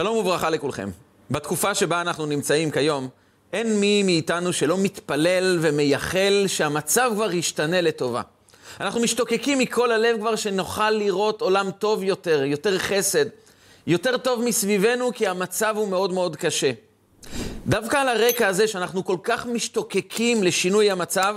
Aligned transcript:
שלום 0.00 0.16
וברכה 0.16 0.50
לכולכם. 0.50 0.90
בתקופה 1.30 1.74
שבה 1.74 2.00
אנחנו 2.00 2.26
נמצאים 2.26 2.70
כיום, 2.70 3.08
אין 3.52 3.80
מי 3.80 4.02
מאיתנו 4.02 4.52
שלא 4.52 4.78
מתפלל 4.78 5.58
ומייחל 5.60 6.44
שהמצב 6.46 7.10
כבר 7.14 7.32
ישתנה 7.32 7.80
לטובה. 7.80 8.22
אנחנו 8.80 9.00
משתוקקים 9.00 9.58
מכל 9.58 9.92
הלב 9.92 10.16
כבר 10.20 10.36
שנוכל 10.36 10.90
לראות 10.90 11.40
עולם 11.40 11.70
טוב 11.70 12.02
יותר, 12.02 12.44
יותר 12.44 12.78
חסד, 12.78 13.24
יותר 13.86 14.18
טוב 14.18 14.42
מסביבנו, 14.44 15.12
כי 15.14 15.26
המצב 15.26 15.74
הוא 15.76 15.88
מאוד 15.88 16.12
מאוד 16.12 16.36
קשה. 16.36 16.70
דווקא 17.66 17.96
על 17.96 18.08
הרקע 18.08 18.46
הזה 18.46 18.68
שאנחנו 18.68 19.04
כל 19.04 19.16
כך 19.22 19.46
משתוקקים 19.46 20.42
לשינוי 20.42 20.90
המצב, 20.90 21.36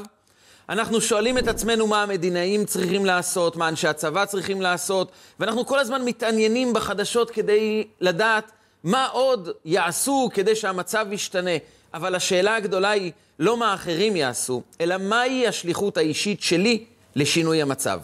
אנחנו 0.69 1.01
שואלים 1.01 1.37
את 1.37 1.47
עצמנו 1.47 1.87
מה 1.87 2.03
המדינאים 2.03 2.65
צריכים 2.65 3.05
לעשות, 3.05 3.55
מה 3.55 3.67
אנשי 3.67 3.87
הצבא 3.87 4.25
צריכים 4.25 4.61
לעשות, 4.61 5.11
ואנחנו 5.39 5.65
כל 5.65 5.79
הזמן 5.79 6.05
מתעניינים 6.05 6.73
בחדשות 6.73 7.31
כדי 7.31 7.87
לדעת 8.01 8.51
מה 8.83 9.07
עוד 9.07 9.49
יעשו 9.65 10.29
כדי 10.33 10.55
שהמצב 10.55 11.05
ישתנה. 11.11 11.51
אבל 11.93 12.15
השאלה 12.15 12.55
הגדולה 12.55 12.89
היא 12.89 13.11
לא 13.39 13.57
מה 13.57 13.73
אחרים 13.73 14.15
יעשו, 14.15 14.61
אלא 14.81 14.97
מהי 14.97 15.47
השליחות 15.47 15.97
האישית 15.97 16.41
שלי 16.41 16.85
לשינוי 17.15 17.61
המצב. 17.61 17.99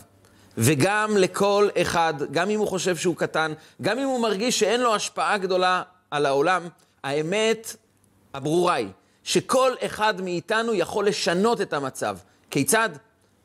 וגם 0.58 1.18
לכל 1.18 1.70
אחד, 1.82 2.14
גם 2.32 2.50
אם 2.50 2.60
הוא 2.60 2.68
חושב 2.68 2.98
שהוא 2.98 3.16
קטן, 3.16 3.54
גם 3.82 4.00
אם 4.00 4.08
הוא 4.08 4.20
מרגיש 4.20 4.60
שאין 4.60 4.82
לו 4.82 4.96
השפעה 4.96 5.38
גדולה 5.38 5.82
על 6.12 6.26
העולם, 6.26 6.68
האמת 7.04 7.76
הברורה 8.34 8.74
היא 8.74 8.88
שכל 9.24 9.72
אחד 9.86 10.22
מאיתנו 10.22 10.74
יכול 10.74 11.08
לשנות 11.08 11.62
את 11.62 11.74
המצב. 11.74 12.18
כיצד? 12.52 12.90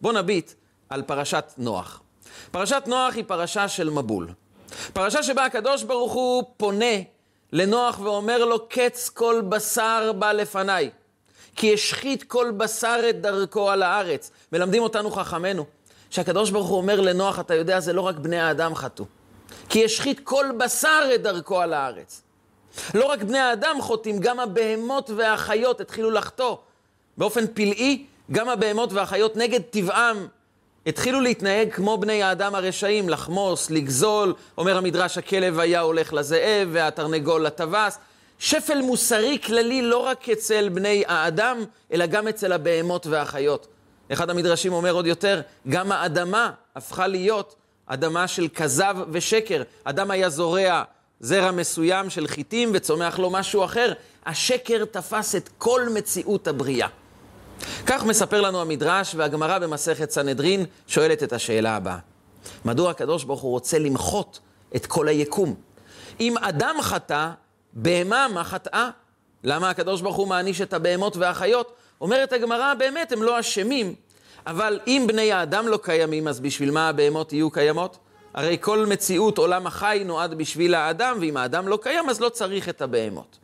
בוא 0.00 0.12
נביט 0.12 0.52
על 0.88 1.02
פרשת 1.02 1.44
נוח. 1.58 2.00
פרשת 2.50 2.82
נוח 2.86 3.14
היא 3.14 3.24
פרשה 3.26 3.68
של 3.68 3.90
מבול. 3.90 4.28
פרשה 4.92 5.22
שבה 5.22 5.44
הקדוש 5.44 5.82
ברוך 5.82 6.12
הוא 6.12 6.44
פונה 6.56 6.94
לנוח 7.52 8.00
ואומר 8.00 8.44
לו, 8.44 8.68
קץ 8.68 9.08
כל 9.08 9.42
בשר 9.48 10.12
בא 10.18 10.32
לפניי, 10.32 10.90
כי 11.56 11.74
השחית 11.74 12.22
כל 12.22 12.50
בשר 12.56 13.00
את 13.10 13.20
דרכו 13.20 13.70
על 13.70 13.82
הארץ. 13.82 14.30
מלמדים 14.52 14.82
אותנו 14.82 15.10
חכמינו, 15.10 15.64
שהקדוש 16.10 16.50
ברוך 16.50 16.68
הוא 16.68 16.76
אומר 16.76 17.00
לנוח, 17.00 17.40
אתה 17.40 17.54
יודע, 17.54 17.80
זה 17.80 17.92
לא 17.92 18.00
רק 18.00 18.16
בני 18.16 18.38
האדם 18.38 18.74
חטאו, 18.74 19.04
כי 19.68 19.84
השחית 19.84 20.20
כל 20.24 20.46
בשר 20.58 21.10
את 21.14 21.22
דרכו 21.22 21.60
על 21.60 21.72
הארץ. 21.72 22.22
לא 22.94 23.06
רק 23.06 23.22
בני 23.22 23.38
האדם 23.38 23.76
חוטאים, 23.80 24.18
גם 24.18 24.40
הבהמות 24.40 25.10
והחיות 25.16 25.80
התחילו 25.80 26.10
לחטוא. 26.10 26.56
באופן 27.18 27.46
פלאי, 27.54 28.06
גם 28.32 28.48
הבהמות 28.48 28.92
והחיות 28.92 29.36
נגד 29.36 29.60
טבעם 29.70 30.26
התחילו 30.86 31.20
להתנהג 31.20 31.72
כמו 31.72 31.98
בני 31.98 32.22
האדם 32.22 32.54
הרשעים, 32.54 33.08
לחמוס, 33.08 33.70
לגזול, 33.70 34.34
אומר 34.58 34.76
המדרש, 34.76 35.18
הכלב 35.18 35.58
היה 35.58 35.80
הולך 35.80 36.12
לזאב 36.12 36.68
והתרנגול 36.72 37.46
לטווס. 37.46 37.98
שפל 38.38 38.82
מוסרי 38.82 39.38
כללי 39.46 39.82
לא 39.82 39.98
רק 39.98 40.28
אצל 40.28 40.68
בני 40.68 41.04
האדם, 41.06 41.64
אלא 41.92 42.06
גם 42.06 42.28
אצל 42.28 42.52
הבהמות 42.52 43.06
והחיות. 43.06 43.66
אחד 44.12 44.30
המדרשים 44.30 44.72
אומר 44.72 44.92
עוד 44.92 45.06
יותר, 45.06 45.40
גם 45.68 45.92
האדמה 45.92 46.50
הפכה 46.76 47.06
להיות 47.06 47.54
אדמה 47.86 48.28
של 48.28 48.48
כזב 48.54 48.96
ושקר. 49.12 49.62
אדם 49.84 50.10
היה 50.10 50.28
זורע 50.28 50.82
זרע 51.20 51.50
מסוים 51.50 52.10
של 52.10 52.26
חיטים 52.26 52.70
וצומח 52.74 53.18
לו 53.18 53.30
משהו 53.30 53.64
אחר. 53.64 53.92
השקר 54.26 54.84
תפס 54.84 55.34
את 55.34 55.48
כל 55.58 55.88
מציאות 55.94 56.48
הבריאה. 56.48 56.88
כך 57.86 58.04
מספר 58.04 58.40
לנו 58.40 58.60
המדרש, 58.60 59.14
והגמרא 59.14 59.58
במסכת 59.58 60.10
סנהדרין 60.10 60.64
שואלת 60.86 61.22
את 61.22 61.32
השאלה 61.32 61.76
הבאה. 61.76 61.98
מדוע 62.64 62.90
הקדוש 62.90 63.24
ברוך 63.24 63.40
הוא 63.40 63.50
רוצה 63.50 63.78
למחות 63.78 64.40
את 64.76 64.86
כל 64.86 65.08
היקום? 65.08 65.54
אם 66.20 66.38
אדם 66.38 66.76
חטא, 66.80 67.30
בהמה 67.72 68.26
מה 68.34 68.44
חטאה? 68.44 68.90
למה 69.44 69.70
הקדוש 69.70 70.00
ברוך 70.00 70.16
הוא 70.16 70.28
מעניש 70.28 70.60
את 70.60 70.72
הבהמות 70.72 71.16
והחיות? 71.16 71.74
אומרת 72.00 72.32
הגמרא, 72.32 72.74
באמת, 72.74 73.12
הם 73.12 73.22
לא 73.22 73.40
אשמים, 73.40 73.94
אבל 74.46 74.80
אם 74.86 75.04
בני 75.08 75.32
האדם 75.32 75.68
לא 75.68 75.78
קיימים, 75.82 76.28
אז 76.28 76.40
בשביל 76.40 76.70
מה 76.70 76.88
הבהמות 76.88 77.32
יהיו 77.32 77.50
קיימות? 77.50 77.98
הרי 78.34 78.56
כל 78.60 78.86
מציאות 78.86 79.38
עולם 79.38 79.66
החי 79.66 80.02
נועד 80.04 80.34
בשביל 80.34 80.74
האדם, 80.74 81.16
ואם 81.20 81.36
האדם 81.36 81.68
לא 81.68 81.78
קיים, 81.82 82.10
אז 82.10 82.20
לא 82.20 82.28
צריך 82.28 82.68
את 82.68 82.82
הבהמות. 82.82 83.38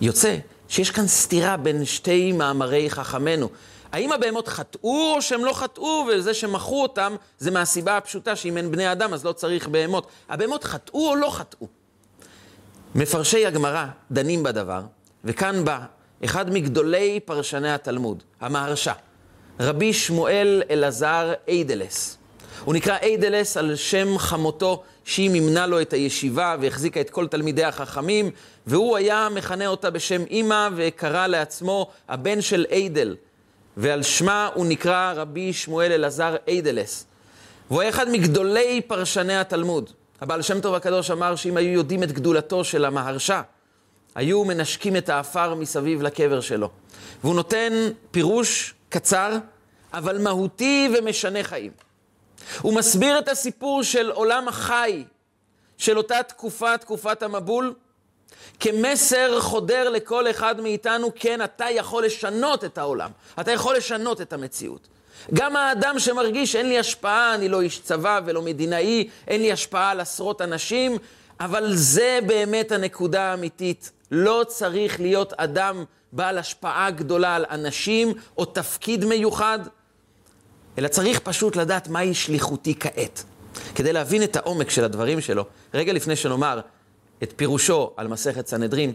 יוצא 0.00 0.36
שיש 0.68 0.90
כאן 0.90 1.06
סתירה 1.06 1.56
בין 1.56 1.84
שתי 1.84 2.32
מאמרי 2.32 2.90
חכמינו. 2.90 3.48
האם 3.92 4.12
הבהמות 4.12 4.48
חטאו 4.48 5.14
או 5.14 5.22
שהם 5.22 5.44
לא 5.44 5.52
חטאו, 5.52 6.06
וזה 6.08 6.34
שמכרו 6.34 6.82
אותם 6.82 7.16
זה 7.38 7.50
מהסיבה 7.50 7.96
הפשוטה 7.96 8.36
שאם 8.36 8.56
אין 8.56 8.70
בני 8.70 8.92
אדם 8.92 9.14
אז 9.14 9.24
לא 9.24 9.32
צריך 9.32 9.68
בהמות. 9.68 10.06
הבהמות 10.28 10.64
חטאו 10.64 11.08
או 11.10 11.16
לא 11.16 11.30
חטאו? 11.30 11.66
מפרשי 12.94 13.46
הגמרא 13.46 13.86
דנים 14.10 14.42
בדבר, 14.42 14.82
וכאן 15.24 15.64
בא 15.64 15.78
אחד 16.24 16.50
מגדולי 16.50 17.20
פרשני 17.24 17.72
התלמוד, 17.72 18.22
המהרש"א, 18.40 18.92
רבי 19.60 19.92
שמואל 19.92 20.62
אלעזר 20.70 21.32
איידלס. 21.48 22.18
הוא 22.64 22.74
נקרא 22.74 22.96
איידלס 23.02 23.56
על 23.56 23.76
שם 23.76 24.18
חמותו 24.18 24.82
שהיא 25.08 25.30
מימנה 25.30 25.66
לו 25.66 25.80
את 25.80 25.92
הישיבה 25.92 26.56
והחזיקה 26.60 27.00
את 27.00 27.10
כל 27.10 27.26
תלמידי 27.26 27.64
החכמים, 27.64 28.30
והוא 28.66 28.96
היה 28.96 29.28
מכנה 29.34 29.66
אותה 29.66 29.90
בשם 29.90 30.22
אימא 30.30 30.68
וקרא 30.76 31.26
לעצמו 31.26 31.90
הבן 32.08 32.40
של 32.40 32.66
איידל, 32.70 33.16
ועל 33.76 34.02
שמה 34.02 34.48
הוא 34.54 34.66
נקרא 34.66 35.12
רבי 35.16 35.52
שמואל 35.52 35.92
אלעזר 35.92 36.36
איידלס. 36.48 37.06
והוא 37.70 37.80
היה 37.80 37.90
אחד 37.90 38.08
מגדולי 38.08 38.80
פרשני 38.86 39.36
התלמוד. 39.36 39.90
הבעל 40.20 40.42
שם 40.42 40.60
טוב 40.60 40.74
הקדוש 40.74 41.10
אמר 41.10 41.36
שאם 41.36 41.56
היו 41.56 41.72
יודעים 41.72 42.02
את 42.02 42.12
גדולתו 42.12 42.64
של 42.64 42.84
המהרש"א, 42.84 43.40
היו 44.14 44.44
מנשקים 44.44 44.96
את 44.96 45.08
האפר 45.08 45.54
מסביב 45.54 46.02
לקבר 46.02 46.40
שלו. 46.40 46.70
והוא 47.24 47.34
נותן 47.34 47.72
פירוש 48.10 48.74
קצר, 48.88 49.36
אבל 49.92 50.22
מהותי 50.22 50.88
ומשנה 50.98 51.42
חיים. 51.42 51.87
הוא 52.60 52.74
מסביר 52.74 53.18
את 53.18 53.28
הסיפור 53.28 53.82
של 53.82 54.10
עולם 54.10 54.48
החי, 54.48 55.04
של 55.78 55.98
אותה 55.98 56.22
תקופה, 56.22 56.78
תקופת 56.78 57.22
המבול, 57.22 57.74
כמסר 58.60 59.40
חודר 59.40 59.88
לכל 59.88 60.30
אחד 60.30 60.60
מאיתנו, 60.60 61.10
כן, 61.14 61.42
אתה 61.42 61.70
יכול 61.70 62.04
לשנות 62.04 62.64
את 62.64 62.78
העולם, 62.78 63.10
אתה 63.40 63.52
יכול 63.52 63.76
לשנות 63.76 64.20
את 64.20 64.32
המציאות. 64.32 64.88
גם 65.34 65.56
האדם 65.56 65.98
שמרגיש 65.98 66.56
אין 66.56 66.68
לי 66.68 66.78
השפעה, 66.78 67.34
אני 67.34 67.48
לא 67.48 67.60
איש 67.60 67.80
צבא 67.80 68.20
ולא 68.24 68.42
מדינאי, 68.42 69.08
אין 69.28 69.40
לי 69.40 69.52
השפעה 69.52 69.90
על 69.90 70.00
עשרות 70.00 70.42
אנשים, 70.42 70.98
אבל 71.40 71.74
זה 71.74 72.18
באמת 72.26 72.72
הנקודה 72.72 73.22
האמיתית. 73.22 73.90
לא 74.10 74.44
צריך 74.48 75.00
להיות 75.00 75.32
אדם 75.32 75.84
בעל 76.12 76.38
השפעה 76.38 76.90
גדולה 76.90 77.36
על 77.36 77.44
אנשים 77.50 78.14
או 78.38 78.44
תפקיד 78.44 79.04
מיוחד, 79.04 79.58
אלא 80.78 80.88
צריך 80.88 81.18
פשוט 81.18 81.56
לדעת 81.56 81.88
מהי 81.88 82.14
שליחותי 82.14 82.74
כעת. 82.80 83.24
כדי 83.74 83.92
להבין 83.92 84.22
את 84.22 84.36
העומק 84.36 84.70
של 84.70 84.84
הדברים 84.84 85.20
שלו, 85.20 85.44
רגע 85.74 85.92
לפני 85.92 86.16
שנאמר 86.16 86.60
את 87.22 87.32
פירושו 87.36 87.90
על 87.96 88.08
מסכת 88.08 88.46
סנהדרין, 88.46 88.92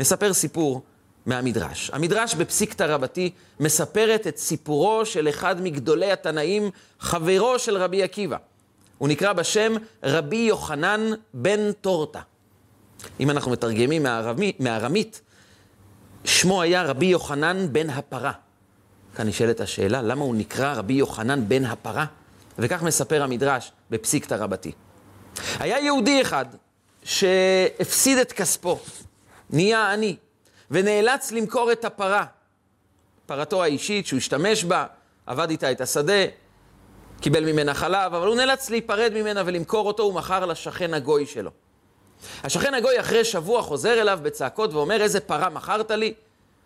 נספר 0.00 0.32
סיפור 0.32 0.82
מהמדרש. 1.26 1.90
המדרש 1.94 2.34
בפסיקתא 2.34 2.82
רבתי 2.82 3.30
מספרת 3.60 4.26
את 4.26 4.38
סיפורו 4.38 5.06
של 5.06 5.28
אחד 5.28 5.60
מגדולי 5.62 6.12
התנאים, 6.12 6.70
חברו 7.00 7.58
של 7.58 7.76
רבי 7.76 8.02
עקיבא. 8.02 8.36
הוא 8.98 9.08
נקרא 9.08 9.32
בשם 9.32 9.72
רבי 10.02 10.36
יוחנן 10.36 11.00
בן 11.34 11.72
טורטה. 11.72 12.20
אם 13.20 13.30
אנחנו 13.30 13.50
מתרגמים 13.50 14.06
מארמית, 14.60 15.20
שמו 16.24 16.62
היה 16.62 16.82
רבי 16.82 17.06
יוחנן 17.06 17.72
בן 17.72 17.90
הפרה. 17.90 18.32
כאן 19.16 19.28
נשאלת 19.28 19.60
השאלה, 19.60 20.02
למה 20.02 20.24
הוא 20.24 20.34
נקרא 20.34 20.74
רבי 20.74 20.92
יוחנן 20.92 21.48
בן 21.48 21.64
הפרה? 21.64 22.06
וכך 22.58 22.82
מספר 22.82 23.22
המדרש 23.22 23.72
בפסיקתא 23.90 24.34
רבתי. 24.34 24.72
היה 25.58 25.78
יהודי 25.78 26.22
אחד 26.22 26.46
שהפסיד 27.04 28.18
את 28.18 28.32
כספו, 28.32 28.78
נהיה 29.50 29.92
עני, 29.92 30.16
ונאלץ 30.70 31.32
למכור 31.32 31.72
את 31.72 31.84
הפרה, 31.84 32.24
פרתו 33.26 33.62
האישית 33.62 34.06
שהוא 34.06 34.18
השתמש 34.18 34.64
בה, 34.64 34.86
עבד 35.26 35.50
איתה 35.50 35.72
את 35.72 35.80
השדה, 35.80 36.24
קיבל 37.20 37.52
ממנה 37.52 37.74
חלב, 37.74 38.14
אבל 38.14 38.26
הוא 38.26 38.36
נאלץ 38.36 38.70
להיפרד 38.70 39.12
ממנה 39.14 39.42
ולמכור 39.46 39.86
אותו, 39.86 40.02
הוא 40.02 40.14
מכר 40.14 40.46
לשכן 40.46 40.94
הגוי 40.94 41.26
שלו. 41.26 41.50
השכן 42.44 42.74
הגוי 42.74 43.00
אחרי 43.00 43.24
שבוע 43.24 43.62
חוזר 43.62 44.00
אליו 44.00 44.18
בצעקות 44.22 44.74
ואומר, 44.74 45.02
איזה 45.02 45.20
פרה 45.20 45.48
מכרת 45.48 45.90
לי? 45.90 46.14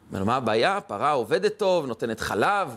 אומר 0.08 0.20
לו, 0.20 0.26
מה 0.26 0.36
הבעיה? 0.36 0.80
פרה 0.80 1.10
עובדת 1.10 1.56
טוב, 1.56 1.86
נותנת 1.86 2.20
חלב, 2.20 2.76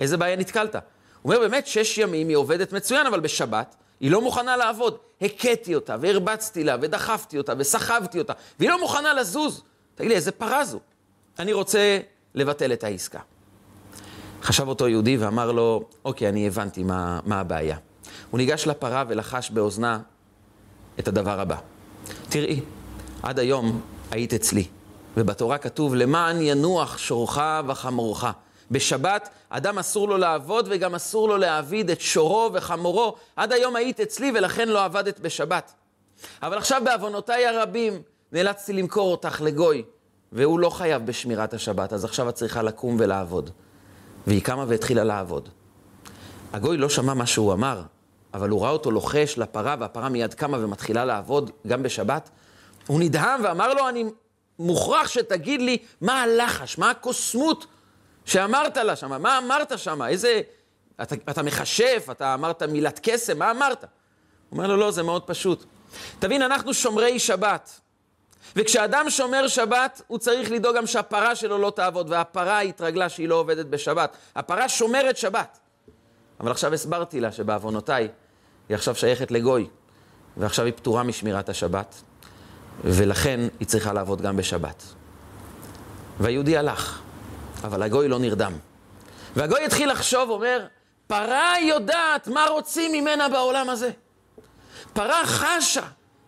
איזה 0.00 0.16
בעיה 0.16 0.36
נתקלת? 0.36 0.74
הוא 0.74 0.82
אומר, 1.24 1.48
באמת, 1.48 1.66
שש 1.66 1.98
ימים 1.98 2.28
היא 2.28 2.36
עובדת 2.36 2.72
מצוין, 2.72 3.06
אבל 3.06 3.20
בשבת 3.20 3.76
היא 4.00 4.10
לא 4.10 4.20
מוכנה 4.20 4.56
לעבוד. 4.56 4.96
הכיתי 5.22 5.74
אותה, 5.74 5.96
והרבצתי 6.00 6.64
לה, 6.64 6.76
ודחפתי 6.80 7.38
אותה, 7.38 7.52
וסחבתי 7.58 8.18
אותה, 8.18 8.32
והיא 8.58 8.70
לא 8.70 8.80
מוכנה 8.80 9.14
לזוז. 9.14 9.62
תגיד 9.94 10.10
לי, 10.10 10.16
איזה 10.16 10.32
פרה 10.32 10.64
זו? 10.64 10.78
אני 11.38 11.52
רוצה 11.52 11.98
לבטל 12.34 12.72
את 12.72 12.84
העסקה. 12.84 13.20
חשב 14.42 14.68
אותו 14.68 14.88
יהודי 14.88 15.16
ואמר 15.16 15.52
לו, 15.52 15.88
אוקיי, 16.04 16.28
אני 16.28 16.46
הבנתי 16.46 16.82
מה, 16.82 17.20
מה 17.24 17.40
הבעיה. 17.40 17.76
הוא 18.30 18.38
ניגש 18.38 18.66
לפרה 18.66 19.04
ולחש 19.08 19.50
באוזנה 19.50 20.00
את 20.98 21.08
הדבר 21.08 21.40
הבא. 21.40 21.56
תראי, 22.28 22.60
עד 23.22 23.38
היום 23.38 23.80
היית 24.10 24.34
אצלי, 24.34 24.64
ובתורה 25.16 25.58
כתוב, 25.58 25.94
למען 25.94 26.36
ינוח 26.40 26.98
שורך 26.98 27.38
וחמורך. 27.66 28.24
בשבת 28.70 29.28
אדם 29.48 29.78
אסור 29.78 30.08
לו 30.08 30.16
לעבוד 30.16 30.68
וגם 30.70 30.94
אסור 30.94 31.28
לו 31.28 31.36
להעביד 31.36 31.90
את 31.90 32.00
שורו 32.00 32.50
וחמורו. 32.52 33.14
עד 33.36 33.52
היום 33.52 33.76
היית 33.76 34.00
אצלי 34.00 34.32
ולכן 34.34 34.68
לא 34.68 34.84
עבדת 34.84 35.20
בשבת. 35.20 35.72
אבל 36.42 36.58
עכשיו 36.58 36.82
בעוונותיי 36.84 37.46
הרבים 37.46 38.02
נאלצתי 38.32 38.72
למכור 38.72 39.12
אותך 39.12 39.40
לגוי, 39.40 39.82
והוא 40.32 40.60
לא 40.60 40.70
חייב 40.70 41.06
בשמירת 41.06 41.54
השבת, 41.54 41.92
אז 41.92 42.04
עכשיו 42.04 42.28
את 42.28 42.34
צריכה 42.34 42.62
לקום 42.62 42.96
ולעבוד. 42.98 43.50
והיא 44.26 44.42
קמה 44.42 44.64
והתחילה 44.68 45.04
לעבוד. 45.04 45.48
הגוי 46.52 46.76
לא 46.76 46.88
שמע 46.88 47.14
מה 47.14 47.26
שהוא 47.26 47.52
אמר, 47.52 47.82
אבל 48.34 48.48
הוא 48.48 48.62
ראה 48.62 48.70
אותו 48.70 48.90
לוחש 48.90 49.38
לפרה, 49.38 49.76
והפרה 49.80 50.08
מיד 50.08 50.34
קמה 50.34 50.64
ומתחילה 50.64 51.04
לעבוד 51.04 51.50
גם 51.66 51.82
בשבת. 51.82 52.30
הוא 52.86 53.00
נדהם 53.00 53.40
ואמר 53.44 53.74
לו, 53.74 53.88
אני 53.88 54.04
מוכרח 54.60 55.08
שתגיד 55.08 55.60
לי 55.60 55.78
מה 56.00 56.22
הלחש, 56.22 56.78
מה 56.78 56.90
הקוסמות 56.90 57.66
שאמרת 58.24 58.76
לה 58.76 58.96
שם, 58.96 59.22
מה 59.22 59.38
אמרת 59.38 59.78
שם, 59.78 60.02
איזה... 60.02 60.40
אתה, 61.02 61.14
אתה 61.30 61.42
מכשף, 61.42 62.06
אתה 62.10 62.34
אמרת 62.34 62.62
מילת 62.62 63.00
קסם, 63.02 63.38
מה 63.38 63.50
אמרת? 63.50 63.84
הוא 63.84 64.56
אומר 64.56 64.66
לו, 64.66 64.76
לא, 64.76 64.90
זה 64.90 65.02
מאוד 65.02 65.22
פשוט. 65.22 65.64
תבין, 66.18 66.42
אנחנו 66.42 66.74
שומרי 66.74 67.18
שבת. 67.18 67.80
וכשאדם 68.56 69.10
שומר 69.10 69.48
שבת, 69.48 70.02
הוא 70.06 70.18
צריך 70.18 70.50
לדאוג 70.50 70.76
גם 70.76 70.86
שהפרה 70.86 71.36
שלו 71.36 71.58
לא 71.58 71.72
תעבוד, 71.76 72.10
והפרה 72.10 72.60
התרגלה 72.60 73.08
שהיא 73.08 73.28
לא 73.28 73.34
עובדת 73.34 73.66
בשבת. 73.66 74.16
הפרה 74.36 74.68
שומרת 74.68 75.16
שבת. 75.16 75.58
אבל 76.40 76.50
עכשיו 76.50 76.74
הסברתי 76.74 77.20
לה 77.20 77.32
שבעוונותיי 77.32 78.08
היא 78.68 78.74
עכשיו 78.74 78.94
שייכת 78.94 79.30
לגוי, 79.30 79.68
ועכשיו 80.36 80.64
היא 80.64 80.74
פטורה 80.76 81.02
משמירת 81.02 81.48
השבת, 81.48 82.02
ולכן 82.84 83.40
היא 83.60 83.68
צריכה 83.68 83.92
לעבוד 83.92 84.22
גם 84.22 84.36
בשבת. 84.36 84.82
והיהודי 86.20 86.56
הלך, 86.56 87.00
אבל 87.64 87.82
הגוי 87.82 88.08
לא 88.08 88.18
נרדם. 88.18 88.52
והגוי 89.36 89.64
התחיל 89.64 89.90
לחשוב, 89.90 90.30
אומר, 90.30 90.66
פרה 91.06 91.54
יודעת 91.62 92.28
מה 92.28 92.46
רוצים 92.50 92.92
ממנה 92.92 93.28
בעולם 93.28 93.70
הזה. 93.70 93.90
פרה 94.92 95.26
חשה 95.26 95.82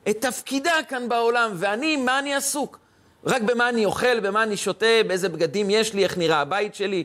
את 0.08 0.20
תפקידה 0.20 0.75
כאן 0.88 1.08
בעולם, 1.08 1.52
ואני, 1.54 1.96
מה 1.96 2.19
אני 2.19 2.34
עסוק? 2.34 2.78
רק 3.25 3.43
במה 3.43 3.69
אני 3.69 3.84
אוכל, 3.84 4.20
במה 4.20 4.43
אני 4.43 4.56
שותה, 4.56 4.87
באיזה 5.06 5.28
בגדים 5.28 5.70
יש 5.70 5.94
לי, 5.94 6.05
איך 6.05 6.19
נראה 6.19 6.40
הבית 6.40 6.75
שלי, 6.75 7.05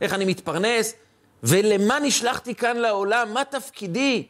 איך 0.00 0.12
אני 0.12 0.24
מתפרנס, 0.24 0.94
ולמה 1.42 1.98
נשלחתי 1.98 2.54
כאן 2.54 2.76
לעולם, 2.76 3.34
מה 3.34 3.44
תפקידי? 3.44 4.26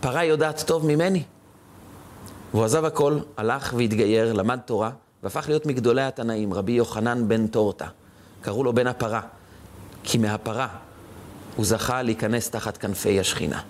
פרה 0.00 0.24
יודעת 0.24 0.62
טוב 0.66 0.86
ממני. 0.86 1.22
והוא 2.54 2.64
עזב 2.64 2.84
הכל, 2.84 3.18
הלך 3.36 3.74
והתגייר, 3.76 4.32
למד 4.32 4.58
תורה, 4.64 4.90
והפך 5.22 5.44
להיות 5.48 5.66
מגדולי 5.66 6.02
התנאים, 6.02 6.54
רבי 6.54 6.72
יוחנן 6.72 7.28
בן 7.28 7.46
טורטה. 7.46 7.86
קראו 8.40 8.64
לו 8.64 8.72
בן 8.72 8.86
הפרה, 8.86 9.20
כי 10.04 10.18
מהפרה 10.18 10.68
הוא 11.56 11.66
זכה 11.66 12.02
להיכנס 12.02 12.50
תחת 12.50 12.76
כנפי 12.76 13.20
השכינה. 13.20 13.60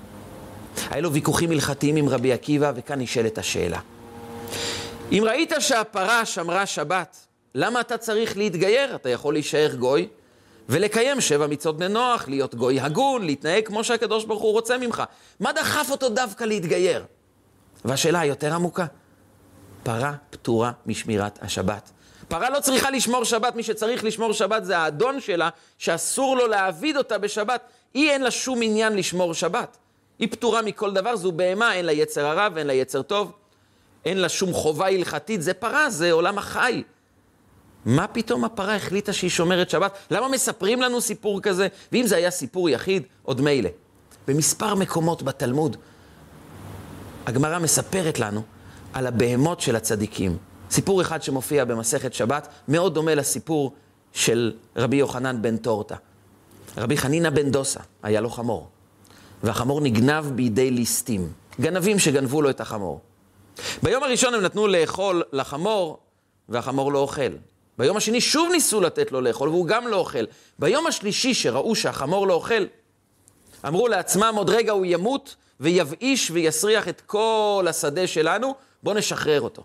היה 0.91 1.01
לו 1.01 1.13
ויכוחים 1.13 1.51
הלכתיים 1.51 1.97
עם 1.97 2.09
רבי 2.09 2.33
עקיבא, 2.33 2.73
וכאן 2.77 3.01
נשאלת 3.01 3.39
השאלה. 3.39 3.81
אם 5.13 5.23
ראית 5.27 5.53
שהפרה 5.59 6.25
שמרה 6.25 6.67
שבת, 6.67 7.27
למה 7.55 7.81
אתה 7.81 7.97
צריך 7.97 8.37
להתגייר? 8.37 8.95
אתה 8.95 9.09
יכול 9.09 9.35
להישאר 9.35 9.75
גוי 9.75 10.09
ולקיים 10.69 11.21
שבע 11.21 11.47
מצוות 11.47 11.77
בני 11.77 11.89
נוח, 11.89 12.29
להיות 12.29 12.55
גוי 12.55 12.81
הגון, 12.81 13.27
להתנהג 13.27 13.67
כמו 13.67 13.85
שהקדוש 13.85 14.25
ברוך 14.25 14.43
הוא 14.43 14.53
רוצה 14.53 14.79
ממך. 14.79 15.03
מה 15.41 15.53
דחף 15.53 15.91
אותו 15.91 16.09
דווקא 16.09 16.45
להתגייר? 16.45 17.05
והשאלה 17.85 18.21
היותר 18.21 18.55
עמוקה, 18.55 18.87
פרה 19.83 20.15
פטורה 20.31 20.73
משמירת 20.87 21.39
השבת. 21.43 21.91
פרה 22.29 22.51
לא 22.51 22.61
צריכה 22.61 22.91
לשמור 22.91 23.25
שבת, 23.25 23.57
מי 23.57 23.63
שצריך 23.63 24.05
לשמור 24.05 24.33
שבת 24.33 24.65
זה 24.65 24.79
האדון 24.79 25.21
שלה, 25.21 25.49
שאסור 25.79 26.37
לו 26.37 26.47
להעביד 26.47 26.97
אותה 26.97 27.19
בשבת. 27.19 27.61
היא 27.95 28.11
אין 28.11 28.23
לה 28.23 28.31
שום 28.31 28.63
עניין 28.63 28.97
לשמור 28.97 29.35
שבת. 29.35 29.77
היא 30.19 30.29
פטורה 30.31 30.63
מכל 30.63 30.93
דבר, 30.93 31.17
זו 31.17 31.33
בהמה, 31.33 31.75
אין 31.75 31.85
לה 31.85 31.93
יצר 31.93 32.27
הרע 32.27 32.49
ואין 32.55 32.67
לה 32.67 32.73
יצר 32.73 33.03
טוב. 33.03 33.33
אין 34.05 34.19
לה 34.19 34.29
שום 34.29 34.53
חובה 34.53 34.87
הלכתית, 34.87 35.43
זה 35.43 35.55
פרה, 35.55 35.91
זה 35.91 36.13
עולם 36.13 36.39
החי. 36.39 36.83
מה 37.85 38.07
פתאום 38.07 38.45
הפרה 38.45 38.77
החליטה 38.77 39.13
שהיא 39.13 39.31
שומרת 39.31 39.71
שבת? 39.71 39.99
למה 40.11 40.29
מספרים 40.29 40.83
לנו 40.83 41.01
סיפור 41.01 41.41
כזה? 41.41 41.69
ואם 41.93 42.07
זה 42.07 42.17
היה 42.17 42.31
סיפור 42.31 42.71
יחיד, 42.71 43.03
עוד 43.23 43.41
מילא. 43.41 43.71
במספר 44.29 44.75
מקומות 44.75 45.23
בתלמוד, 45.23 45.77
הגמרא 47.27 47.59
מספרת 47.59 48.19
לנו 48.19 48.43
על 48.93 49.07
הבהמות 49.07 49.61
של 49.61 49.77
הצדיקים. 49.77 50.37
סיפור 50.71 51.03
אחד 51.03 51.23
שמופיע 51.23 51.65
במסכת 51.65 52.15
שבת, 52.15 52.49
מאוד 52.69 52.95
דומה 52.95 53.15
לסיפור 53.15 53.73
של 54.13 54.53
רבי 54.77 54.97
יוחנן 54.97 55.43
בן 55.43 55.57
טורטה. 55.57 55.97
רבי 56.77 56.97
חנינא 56.97 57.31
בן 57.31 57.51
דוסה, 57.51 57.81
היה 58.03 58.21
לו 58.21 58.31
חמור. 58.31 58.69
והחמור 59.43 59.81
נגנב 59.81 60.25
בידי 60.35 60.71
ליסטים, 60.71 61.33
גנבים 61.61 61.99
שגנבו 61.99 62.43
לו 62.43 62.51
את 62.51 62.61
החמור. 62.61 63.01
ביום 63.83 64.03
הראשון 64.03 64.35
הם 64.35 64.41
נתנו 64.41 64.67
לאכול 64.67 65.23
לחמור, 65.33 65.99
והחמור 66.49 66.93
לא 66.93 66.99
אוכל. 66.99 67.31
ביום 67.79 67.97
השני 67.97 68.21
שוב 68.21 68.49
ניסו 68.53 68.81
לתת 68.81 69.13
לו 69.13 69.21
לאכול, 69.21 69.49
והוא 69.49 69.67
גם 69.67 69.89
לא 69.89 69.97
אוכל. 69.97 70.25
ביום 70.59 70.87
השלישי, 70.87 71.35
שראו 71.35 71.75
שהחמור 71.75 72.27
לא 72.27 72.35
אוכל, 72.35 72.65
אמרו 73.67 73.89
לעצמם, 73.89 74.35
עוד 74.37 74.51
רגע 74.51 74.73
הוא 74.73 74.87
ימות 74.87 75.37
ויבאיש 75.61 76.31
ויסריח 76.31 76.89
את 76.89 77.01
כל 77.01 77.67
השדה 77.69 78.07
שלנו, 78.07 78.55
בואו 78.83 78.97
נשחרר 78.97 79.41
אותו. 79.41 79.63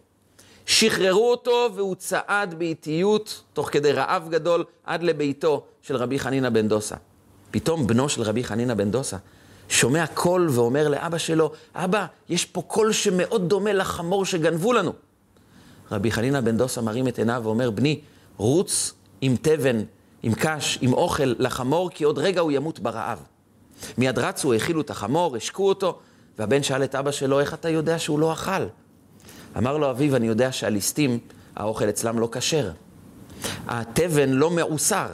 שחררו 0.65 1.31
אותו 1.31 1.69
והוא 1.75 1.95
צעד 1.95 2.53
באיטיות, 2.53 3.43
תוך 3.53 3.69
כדי 3.71 3.91
רעב 3.91 4.29
גדול, 4.29 4.63
עד 4.83 5.03
לביתו 5.03 5.63
של 5.81 5.95
רבי 5.95 6.19
חנינא 6.19 6.49
בן 6.49 6.67
דוסה. 6.67 6.95
פתאום 7.51 7.87
בנו 7.87 8.09
של 8.09 8.21
רבי 8.21 8.43
חנינא 8.43 8.73
בן 8.73 8.91
דוסה 8.91 9.17
שומע 9.69 10.07
קול 10.07 10.49
ואומר 10.51 10.87
לאבא 10.87 11.17
שלו, 11.17 11.51
אבא, 11.75 12.05
יש 12.29 12.45
פה 12.45 12.61
קול 12.61 12.91
שמאוד 12.91 13.49
דומה 13.49 13.73
לחמור 13.73 14.25
שגנבו 14.25 14.73
לנו. 14.73 14.93
רבי 15.91 16.11
חנינא 16.11 16.41
בן 16.41 16.57
דוסה 16.57 16.81
מרים 16.81 17.07
את 17.07 17.17
עיניו 17.19 17.41
ואומר, 17.43 17.69
בני, 17.69 17.99
רוץ 18.37 18.93
עם 19.21 19.35
תבן, 19.41 19.77
עם 20.23 20.33
קש, 20.33 20.77
עם 20.81 20.93
אוכל 20.93 21.33
לחמור, 21.39 21.89
כי 21.89 22.03
עוד 22.03 22.19
רגע 22.19 22.41
הוא 22.41 22.51
ימות 22.51 22.79
ברעב. 22.79 23.19
מיד 23.97 24.19
רצו, 24.19 24.53
האכילו 24.53 24.81
את 24.81 24.89
החמור, 24.89 25.35
השקו 25.35 25.67
אותו, 25.67 25.99
והבן 26.39 26.63
שאל 26.63 26.83
את 26.83 26.95
אבא 26.95 27.11
שלו, 27.11 27.39
איך 27.39 27.53
אתה 27.53 27.69
יודע 27.69 27.99
שהוא 27.99 28.19
לא 28.19 28.33
אכל? 28.33 28.65
אמר 29.57 29.77
לו 29.77 29.89
אביו, 29.91 30.15
אני 30.15 30.27
יודע 30.27 30.51
שהליסטים, 30.51 31.19
האוכל 31.55 31.89
אצלם 31.89 32.19
לא 32.19 32.29
כשר. 32.31 32.71
התבן 33.67 34.29
לא 34.29 34.49
מעוסר. 34.49 35.07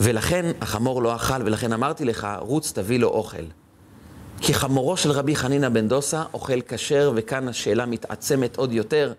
ולכן 0.00 0.52
החמור 0.60 1.02
לא 1.02 1.16
אכל, 1.16 1.42
ולכן 1.44 1.72
אמרתי 1.72 2.04
לך, 2.04 2.28
רוץ 2.40 2.72
תביא 2.72 2.98
לו 2.98 3.08
אוכל. 3.08 3.44
כי 4.40 4.54
חמורו 4.54 4.96
של 4.96 5.10
רבי 5.10 5.36
חנינא 5.36 5.68
בן 5.68 5.88
דוסה 5.88 6.24
אוכל 6.34 6.60
כשר, 6.68 7.12
וכאן 7.16 7.48
השאלה 7.48 7.86
מתעצמת 7.86 8.56
עוד 8.56 8.72
יותר. 8.72 9.12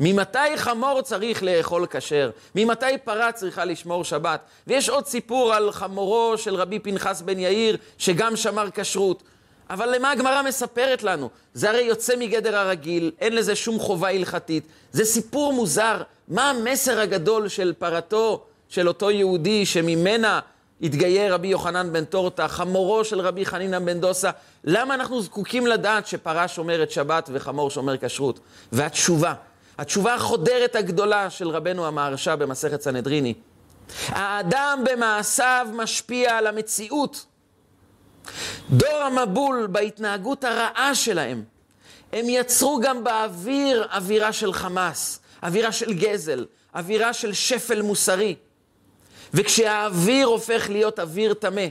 ממתי 0.00 0.38
חמור 0.56 1.02
צריך 1.02 1.42
לאכול 1.42 1.86
כשר? 1.90 2.30
ממתי 2.54 2.98
פרה 3.04 3.32
צריכה 3.32 3.64
לשמור 3.64 4.04
שבת? 4.04 4.40
ויש 4.66 4.88
עוד 4.88 5.06
סיפור 5.06 5.54
על 5.54 5.72
חמורו 5.72 6.38
של 6.38 6.54
רבי 6.54 6.78
פנחס 6.78 7.22
בן 7.22 7.38
יאיר, 7.38 7.76
שגם 7.98 8.36
שמר 8.36 8.68
כשרות. 8.74 9.22
אבל 9.70 9.94
למה 9.94 10.10
הגמרא 10.10 10.42
מספרת 10.42 11.02
לנו? 11.02 11.30
זה 11.54 11.70
הרי 11.70 11.82
יוצא 11.82 12.16
מגדר 12.18 12.56
הרגיל, 12.56 13.10
אין 13.20 13.36
לזה 13.36 13.56
שום 13.56 13.78
חובה 13.78 14.08
הלכתית. 14.08 14.64
זה 14.92 15.04
סיפור 15.04 15.52
מוזר. 15.52 16.02
מה 16.28 16.50
המסר 16.50 17.00
הגדול 17.00 17.48
של 17.48 17.72
פרתו 17.78 18.44
של 18.68 18.88
אותו 18.88 19.10
יהודי 19.10 19.66
שממנה 19.66 20.40
התגייר 20.82 21.34
רבי 21.34 21.48
יוחנן 21.48 21.92
בן 21.92 22.04
טורטה, 22.04 22.48
חמורו 22.48 23.04
של 23.04 23.20
רבי 23.20 23.46
חנינא 23.46 23.78
בן 23.78 24.00
דוסה? 24.00 24.30
למה 24.64 24.94
אנחנו 24.94 25.22
זקוקים 25.22 25.66
לדעת 25.66 26.06
שפרה 26.06 26.48
שומרת 26.48 26.90
שבת 26.90 27.30
וחמור 27.32 27.70
שומר 27.70 27.96
כשרות? 27.96 28.40
והתשובה, 28.72 29.34
התשובה 29.78 30.14
החודרת 30.14 30.76
הגדולה 30.76 31.30
של 31.30 31.48
רבנו 31.48 31.86
המהרש"א 31.86 32.34
במסכת 32.34 32.82
סנהדריני, 32.82 33.34
האדם 34.08 34.84
במעשיו 34.90 35.68
משפיע 35.72 36.38
על 36.38 36.46
המציאות. 36.46 37.26
דור 38.70 38.96
המבול 39.02 39.68
בהתנהגות 39.72 40.44
הרעה 40.44 40.94
שלהם, 40.94 41.44
הם 42.12 42.26
יצרו 42.28 42.80
גם 42.82 43.04
באוויר 43.04 43.86
אווירה 43.92 44.32
של 44.32 44.52
חמאס, 44.52 45.20
אווירה 45.42 45.72
של 45.72 45.92
גזל, 45.92 46.46
אווירה 46.74 47.12
של 47.12 47.32
שפל 47.32 47.82
מוסרי. 47.82 48.34
וכשהאוויר 49.34 50.26
הופך 50.26 50.70
להיות 50.70 50.98
אוויר 50.98 51.34
טמא, 51.34 51.66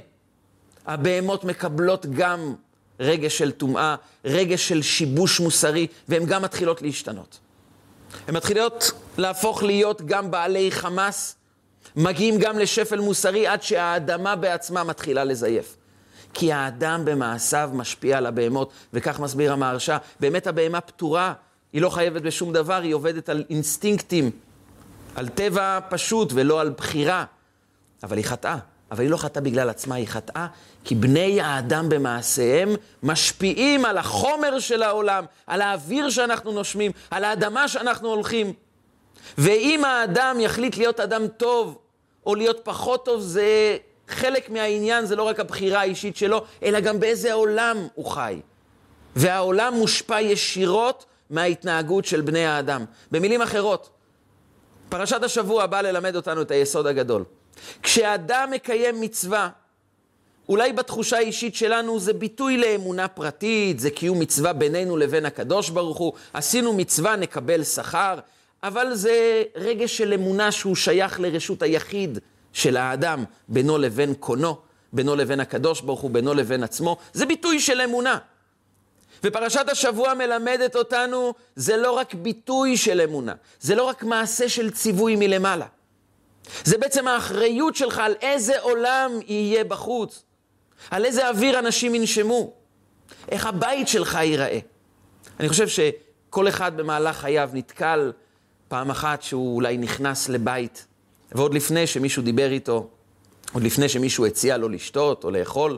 הבהמות 0.85 1.43
מקבלות 1.43 2.05
גם 2.05 2.55
רגש 2.99 3.37
של 3.37 3.51
טומאה, 3.51 3.95
רגש 4.25 4.67
של 4.67 4.81
שיבוש 4.81 5.39
מוסרי, 5.39 5.87
והן 6.07 6.25
גם 6.25 6.41
מתחילות 6.41 6.81
להשתנות. 6.81 7.39
הן 8.27 8.35
מתחילות 8.35 8.91
להפוך 9.17 9.63
להיות 9.63 10.01
גם 10.01 10.31
בעלי 10.31 10.71
חמאס, 10.71 11.35
מגיעים 11.95 12.39
גם 12.39 12.59
לשפל 12.59 12.99
מוסרי 12.99 13.47
עד 13.47 13.63
שהאדמה 13.63 14.35
בעצמה 14.35 14.83
מתחילה 14.83 15.23
לזייף. 15.23 15.77
כי 16.33 16.53
האדם 16.53 17.05
במעשיו 17.05 17.69
משפיע 17.73 18.17
על 18.17 18.25
הבהמות, 18.25 18.71
וכך 18.93 19.19
מסביר 19.19 19.53
המהרש"א, 19.53 19.97
באמת 20.19 20.47
הבהמה 20.47 20.81
פטורה, 20.81 21.33
היא 21.73 21.81
לא 21.81 21.89
חייבת 21.89 22.21
בשום 22.21 22.53
דבר, 22.53 22.81
היא 22.81 22.93
עובדת 22.93 23.29
על 23.29 23.43
אינסטינקטים, 23.49 24.31
על 25.15 25.27
טבע 25.27 25.79
פשוט 25.89 26.31
ולא 26.35 26.61
על 26.61 26.69
בחירה. 26.69 27.25
אבל 28.03 28.17
היא 28.17 28.25
חטאה. 28.25 28.57
אבל 28.93 29.01
היא 29.01 29.09
לא 29.09 29.17
חטאה 29.17 29.41
בגלל 29.41 29.69
עצמה, 29.69 29.95
היא 29.95 30.07
חטאה 30.07 30.47
כי 30.83 30.95
בני 30.95 31.41
האדם 31.41 31.89
במעשיהם 31.89 32.75
משפיעים 33.03 33.85
על 33.85 33.97
החומר 33.97 34.59
של 34.59 34.83
העולם, 34.83 35.25
על 35.47 35.61
האוויר 35.61 36.09
שאנחנו 36.09 36.51
נושמים, 36.51 36.91
על 37.11 37.23
האדמה 37.23 37.67
שאנחנו 37.67 38.09
הולכים. 38.09 38.53
ואם 39.37 39.85
האדם 39.85 40.37
יחליט 40.39 40.77
להיות 40.77 40.99
אדם 40.99 41.27
טוב 41.27 41.77
או 42.25 42.35
להיות 42.35 42.59
פחות 42.63 43.05
טוב, 43.05 43.21
זה 43.21 43.77
חלק 44.07 44.49
מהעניין, 44.49 45.05
זה 45.05 45.15
לא 45.15 45.23
רק 45.23 45.39
הבחירה 45.39 45.79
האישית 45.79 46.17
שלו, 46.17 46.43
אלא 46.63 46.79
גם 46.79 46.99
באיזה 46.99 47.33
עולם 47.33 47.77
הוא 47.95 48.05
חי. 48.05 48.39
והעולם 49.15 49.73
מושפע 49.73 50.21
ישירות 50.21 51.05
מההתנהגות 51.29 52.05
של 52.05 52.21
בני 52.21 52.45
האדם. 52.45 52.85
במילים 53.11 53.41
אחרות, 53.41 53.89
פרשת 54.89 55.23
השבוע 55.23 55.65
באה 55.65 55.81
ללמד 55.81 56.15
אותנו 56.15 56.41
את 56.41 56.51
היסוד 56.51 56.87
הגדול. 56.87 57.23
כשאדם 57.83 58.49
מקיים 58.51 59.01
מצווה, 59.01 59.49
אולי 60.49 60.73
בתחושה 60.73 61.17
האישית 61.17 61.55
שלנו 61.55 61.99
זה 61.99 62.13
ביטוי 62.13 62.57
לאמונה 62.57 63.07
פרטית, 63.07 63.79
זה 63.79 63.89
קיום 63.89 64.19
מצווה 64.19 64.53
בינינו 64.53 64.97
לבין 64.97 65.25
הקדוש 65.25 65.69
ברוך 65.69 65.97
הוא, 65.97 66.13
עשינו 66.33 66.73
מצווה, 66.73 67.15
נקבל 67.15 67.63
שכר, 67.63 68.19
אבל 68.63 68.95
זה 68.95 69.43
רגש 69.55 69.97
של 69.97 70.13
אמונה 70.13 70.51
שהוא 70.51 70.75
שייך 70.75 71.19
לרשות 71.19 71.61
היחיד 71.61 72.19
של 72.53 72.77
האדם, 72.77 73.23
בינו 73.47 73.77
לבין 73.77 74.13
קונו, 74.13 74.57
בינו 74.93 75.15
לבין 75.15 75.39
הקדוש 75.39 75.81
ברוך 75.81 76.01
הוא, 76.01 76.11
בינו 76.11 76.33
לבין 76.33 76.63
עצמו, 76.63 76.97
זה 77.13 77.25
ביטוי 77.25 77.59
של 77.59 77.81
אמונה. 77.81 78.17
ופרשת 79.23 79.65
השבוע 79.71 80.13
מלמדת 80.13 80.75
אותנו, 80.75 81.33
זה 81.55 81.77
לא 81.77 81.91
רק 81.91 82.13
ביטוי 82.13 82.77
של 82.77 83.01
אמונה, 83.01 83.33
זה 83.59 83.75
לא 83.75 83.83
רק 83.83 84.03
מעשה 84.03 84.49
של 84.49 84.71
ציווי 84.71 85.15
מלמעלה. 85.15 85.65
זה 86.63 86.77
בעצם 86.77 87.07
האחריות 87.07 87.75
שלך 87.75 87.97
על 87.97 88.13
איזה 88.21 88.59
עולם 88.59 89.11
יהיה 89.27 89.63
בחוץ, 89.63 90.23
על 90.91 91.05
איזה 91.05 91.29
אוויר 91.29 91.59
אנשים 91.59 91.95
ינשמו, 91.95 92.53
איך 93.29 93.45
הבית 93.45 93.87
שלך 93.87 94.15
ייראה. 94.21 94.59
אני 95.39 95.49
חושב 95.49 95.67
שכל 95.67 96.47
אחד 96.47 96.77
במהלך 96.77 97.17
חייו 97.17 97.49
נתקל 97.53 98.11
פעם 98.67 98.91
אחת 98.91 99.21
שהוא 99.21 99.55
אולי 99.55 99.77
נכנס 99.77 100.29
לבית, 100.29 100.85
ועוד 101.31 101.53
לפני 101.53 101.87
שמישהו 101.87 102.23
דיבר 102.23 102.51
איתו, 102.51 102.87
עוד 103.53 103.63
לפני 103.63 103.89
שמישהו 103.89 104.25
הציע 104.25 104.57
לו 104.57 104.69
לשתות 104.69 105.23
או 105.23 105.31
לאכול, 105.31 105.77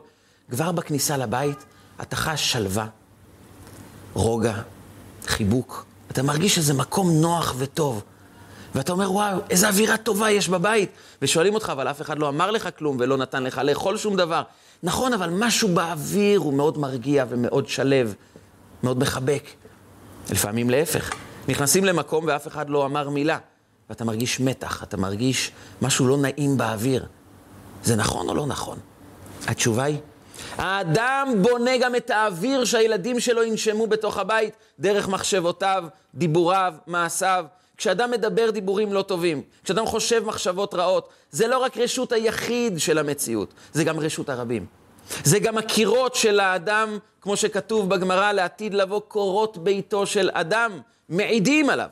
כבר 0.50 0.72
בכניסה 0.72 1.18
לבית 1.18 1.66
אתה 2.02 2.16
חש 2.16 2.52
שלווה, 2.52 2.88
רוגע, 4.14 4.62
חיבוק. 5.26 5.86
אתה 6.12 6.24
מרגיש 6.24 6.56
שזה 6.56 6.74
מקום 6.74 7.12
נוח 7.12 7.56
וטוב. 7.58 8.04
ואתה 8.76 8.92
אומר, 8.92 9.12
וואו, 9.12 9.40
איזה 9.50 9.68
אווירה 9.68 9.98
טובה 9.98 10.32
יש 10.32 10.50
בבית. 10.50 10.90
ושואלים 11.22 11.54
אותך, 11.54 11.70
אבל 11.70 11.88
אף 11.88 12.02
אחד 12.02 12.20
לא 12.20 12.30
אמר 12.30 12.52
לך 12.52 12.70
כלום 12.78 12.98
ולא 13.00 13.18
נתן 13.18 13.44
לך 13.44 13.62
לאכול 13.64 13.98
שום 13.98 14.16
דבר. 14.16 14.42
נכון, 14.84 15.14
אבל 15.14 15.30
משהו 15.30 15.68
באוויר 15.68 16.40
הוא 16.40 16.54
מאוד 16.54 16.78
מרגיע 16.78 17.26
ומאוד 17.30 17.68
שלב, 17.68 18.14
מאוד 18.84 19.00
מחבק. 19.00 19.44
לפעמים 20.32 20.70
להפך. 20.70 21.12
נכנסים 21.48 21.86
למקום 21.86 22.26
ואף 22.28 22.48
אחד 22.48 22.70
לא 22.70 22.86
אמר 22.86 23.10
מילה, 23.10 23.38
ואתה 23.90 24.06
מרגיש 24.06 24.40
מתח, 24.40 24.84
אתה 24.84 24.98
מרגיש 24.98 25.52
משהו 25.82 26.08
לא 26.08 26.18
נעים 26.18 26.58
באוויר. 26.58 27.06
זה 27.84 27.96
נכון 27.96 28.30
או 28.30 28.34
לא 28.34 28.46
נכון? 28.46 28.78
התשובה 29.48 29.84
היא, 29.84 29.98
האדם 30.58 31.34
בונה 31.42 31.78
גם 31.78 31.96
את 31.96 32.10
האוויר 32.10 32.66
שהילדים 32.66 33.20
שלו 33.20 33.44
ינשמו 33.44 33.88
בתוך 33.88 34.18
הבית 34.18 34.54
דרך 34.80 35.08
מחשבותיו, 35.08 35.84
דיבוריו, 36.16 36.74
מעשיו. 36.88 37.46
כשאדם 37.78 38.12
מדבר 38.12 38.50
דיבורים 38.50 38.94
לא 38.94 39.02
טובים, 39.02 39.42
כשאדם 39.64 39.86
חושב 39.86 40.24
מחשבות 40.26 40.74
רעות, 40.74 41.10
זה 41.32 41.48
לא 41.48 41.58
רק 41.58 41.78
רשות 41.78 42.12
היחיד 42.12 42.80
של 42.80 42.98
המציאות, 42.98 43.54
זה 43.74 43.84
גם 43.84 44.00
רשות 44.00 44.30
הרבים. 44.30 44.66
זה 45.24 45.40
גם 45.40 45.58
הקירות 45.58 46.16
של 46.16 46.40
האדם, 46.40 46.98
כמו 47.22 47.38
שכתוב 47.38 47.90
בגמרא, 47.90 48.32
לעתיד 48.32 48.74
לבוא 48.74 49.02
קורות 49.08 49.58
ביתו 49.58 50.06
של 50.06 50.30
אדם, 50.34 50.80
מעידים 51.10 51.70
עליו. 51.70 51.90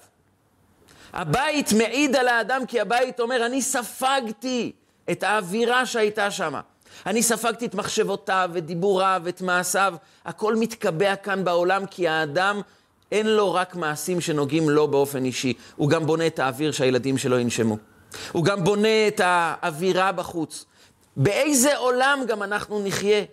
הבית 1.13 1.73
מעיד 1.73 2.15
על 2.15 2.27
האדם 2.27 2.65
כי 2.65 2.79
הבית 2.79 3.19
אומר, 3.19 3.45
אני 3.45 3.61
ספגתי 3.61 4.71
את 5.11 5.23
האווירה 5.23 5.85
שהייתה 5.85 6.31
שם. 6.31 6.53
אני 7.05 7.23
ספגתי 7.23 7.65
את 7.65 7.75
מחשבותיו 7.75 8.49
ואת 8.53 8.65
דיבוריו 8.65 9.21
ואת 9.23 9.41
מעשיו. 9.41 9.93
הכל 10.25 10.55
מתקבע 10.55 11.15
כאן 11.15 11.43
בעולם 11.43 11.85
כי 11.85 12.07
האדם 12.07 12.61
אין 13.13 13.27
לו 13.27 13.53
רק 13.53 13.75
מעשים 13.75 14.21
שנוגעים 14.21 14.69
לו 14.69 14.87
באופן 14.87 15.25
אישי, 15.25 15.53
הוא 15.75 15.89
גם 15.89 16.05
בונה 16.05 16.27
את 16.27 16.39
האוויר 16.39 16.71
שהילדים 16.71 17.17
שלו 17.17 17.39
ינשמו. 17.39 17.77
הוא 18.31 18.45
גם 18.45 18.63
בונה 18.63 19.07
את 19.07 19.21
האווירה 19.23 20.11
בחוץ. 20.11 20.65
באיזה 21.17 21.77
עולם 21.77 22.19
גם 22.27 22.43
אנחנו 22.43 22.83
נחיה? 22.83 23.23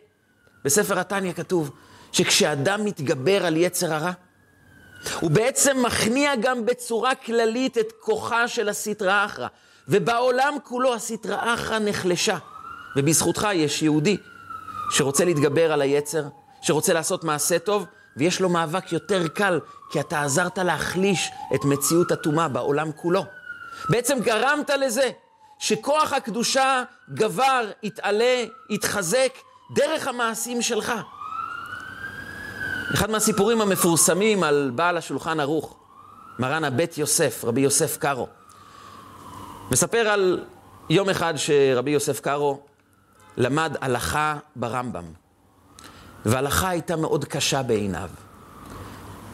בספר 0.65 0.99
התניא 0.99 1.33
כתוב 1.33 1.71
שכשאדם 2.13 2.85
מתגבר 2.85 3.47
על 3.47 3.57
יצר 3.57 3.95
הרע, 3.95 4.13
הוא 5.21 5.31
בעצם 5.31 5.83
מכניע 5.83 6.37
גם 6.37 6.67
בצורה 6.67 7.15
כללית 7.15 7.79
את 7.79 7.93
כוחה 8.01 8.49
של 8.49 8.69
הסטרא 8.69 9.25
אחרא. 9.25 9.49
ובעולם 9.89 10.55
כולו 10.65 10.95
הסטרא 10.95 11.55
אחרא 11.55 11.79
נחלשה. 11.79 12.39
ובזכותך 12.97 13.49
יש 13.55 13.83
יהודי 13.83 14.17
שרוצה 14.91 15.25
להתגבר 15.25 15.73
על 15.73 15.83
היצר, 15.83 16.25
שרוצה 16.63 16.93
לעשות 16.93 17.25
מעשה 17.25 17.59
טוב, 17.59 17.87
ויש 18.17 18.40
לו 18.40 18.49
מאבק 18.49 18.93
יותר 18.93 19.29
קל, 19.29 19.61
כי 19.90 20.00
אתה 20.00 20.23
עזרת 20.23 20.59
להחליש 20.59 21.31
את 21.55 21.64
מציאות 21.64 22.12
הטומאה 22.12 22.49
בעולם 22.49 22.93
כולו. 22.93 23.25
בעצם 23.88 24.19
גרמת 24.21 24.71
לזה 24.71 25.11
שכוח 25.59 26.12
הקדושה 26.12 26.83
גבר, 27.14 27.71
יתעלה, 27.83 28.45
יתחזק 28.71 29.33
דרך 29.75 30.09
המעשים 30.09 30.62
שלך. 30.62 30.93
אחד 32.95 33.11
מהסיפורים 33.11 33.61
המפורסמים 33.61 34.43
על 34.43 34.71
בעל 34.75 34.97
השולחן 34.97 35.40
ערוך, 35.40 35.76
מרן 36.38 36.64
הבית 36.64 36.99
יוסף, 36.99 37.45
רבי 37.45 37.61
יוסף 37.61 37.97
קארו, 37.97 38.26
מספר 39.71 40.09
על 40.09 40.45
יום 40.90 41.11
אחד 41.11 41.35
שרבי 41.37 41.90
יוסף 41.90 42.21
קארו 42.21 42.61
למד 43.37 43.76
הלכה 43.81 44.37
ברמב"ם. 44.57 45.20
וההלכה 46.27 46.69
הייתה 46.69 46.97
מאוד 46.97 47.25
קשה 47.25 47.62
בעיניו. 47.62 48.09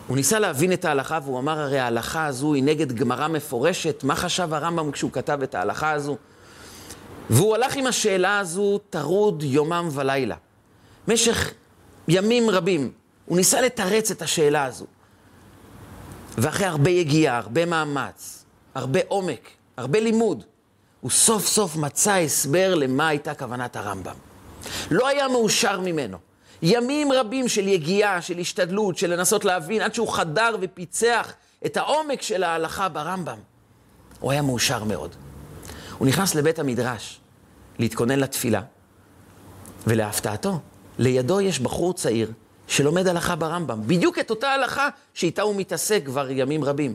הוא 0.06 0.16
ניסה 0.16 0.38
להבין 0.38 0.72
את 0.72 0.84
ההלכה 0.84 1.18
והוא 1.24 1.38
אמר, 1.38 1.60
הרי 1.60 1.78
ההלכה 1.78 2.26
הזו 2.26 2.54
היא 2.54 2.62
נגד 2.62 2.92
גמרא 2.92 3.28
מפורשת, 3.28 4.04
מה 4.04 4.16
חשב 4.16 4.54
הרמב"ם 4.54 4.90
כשהוא 4.90 5.12
כתב 5.12 5.38
את 5.42 5.54
ההלכה 5.54 5.90
הזו? 5.90 6.16
והוא 7.30 7.54
הלך 7.54 7.76
עם 7.76 7.86
השאלה 7.86 8.38
הזו 8.38 8.80
טרוד 8.90 9.42
יומם 9.42 9.88
ולילה. 9.92 10.36
במשך 11.08 11.52
ימים 12.08 12.50
רבים 12.50 12.92
הוא 13.26 13.36
ניסה 13.36 13.60
לתרץ 13.60 14.10
את 14.10 14.22
השאלה 14.22 14.64
הזו. 14.64 14.86
ואחרי 16.38 16.66
הרבה 16.66 16.90
יגיעה, 16.90 17.36
הרבה 17.36 17.66
מאמץ, 17.66 18.44
הרבה 18.74 19.00
עומק, 19.08 19.48
הרבה 19.76 20.00
לימוד, 20.00 20.44
הוא 21.00 21.10
סוף 21.10 21.46
סוף 21.46 21.76
מצא 21.76 22.12
הסבר 22.12 22.74
למה 22.74 23.08
הייתה 23.08 23.34
כוונת 23.34 23.76
הרמב"ם. 23.76 24.14
לא 24.90 25.08
היה 25.08 25.28
מאושר 25.28 25.80
ממנו. 25.80 26.18
ימים 26.62 27.12
רבים 27.12 27.48
של 27.48 27.68
יגיעה, 27.68 28.22
של 28.22 28.38
השתדלות, 28.38 28.98
של 28.98 29.10
לנסות 29.10 29.44
להבין, 29.44 29.82
עד 29.82 29.94
שהוא 29.94 30.08
חדר 30.08 30.56
ופיצח 30.60 31.32
את 31.66 31.76
העומק 31.76 32.22
של 32.22 32.42
ההלכה 32.42 32.88
ברמב"ם. 32.88 33.38
הוא 34.20 34.32
היה 34.32 34.42
מאושר 34.42 34.84
מאוד. 34.84 35.14
הוא 35.98 36.08
נכנס 36.08 36.34
לבית 36.34 36.58
המדרש 36.58 37.20
להתכונן 37.78 38.18
לתפילה, 38.18 38.62
ולהפתעתו, 39.86 40.60
לידו 40.98 41.40
יש 41.40 41.60
בחור 41.60 41.92
צעיר 41.92 42.32
שלומד 42.68 43.06
הלכה 43.06 43.36
ברמב"ם, 43.36 43.80
בדיוק 43.86 44.18
את 44.18 44.30
אותה 44.30 44.48
הלכה 44.48 44.88
שאיתה 45.14 45.42
הוא 45.42 45.56
מתעסק 45.56 46.02
כבר 46.04 46.30
ימים 46.30 46.64
רבים. 46.64 46.94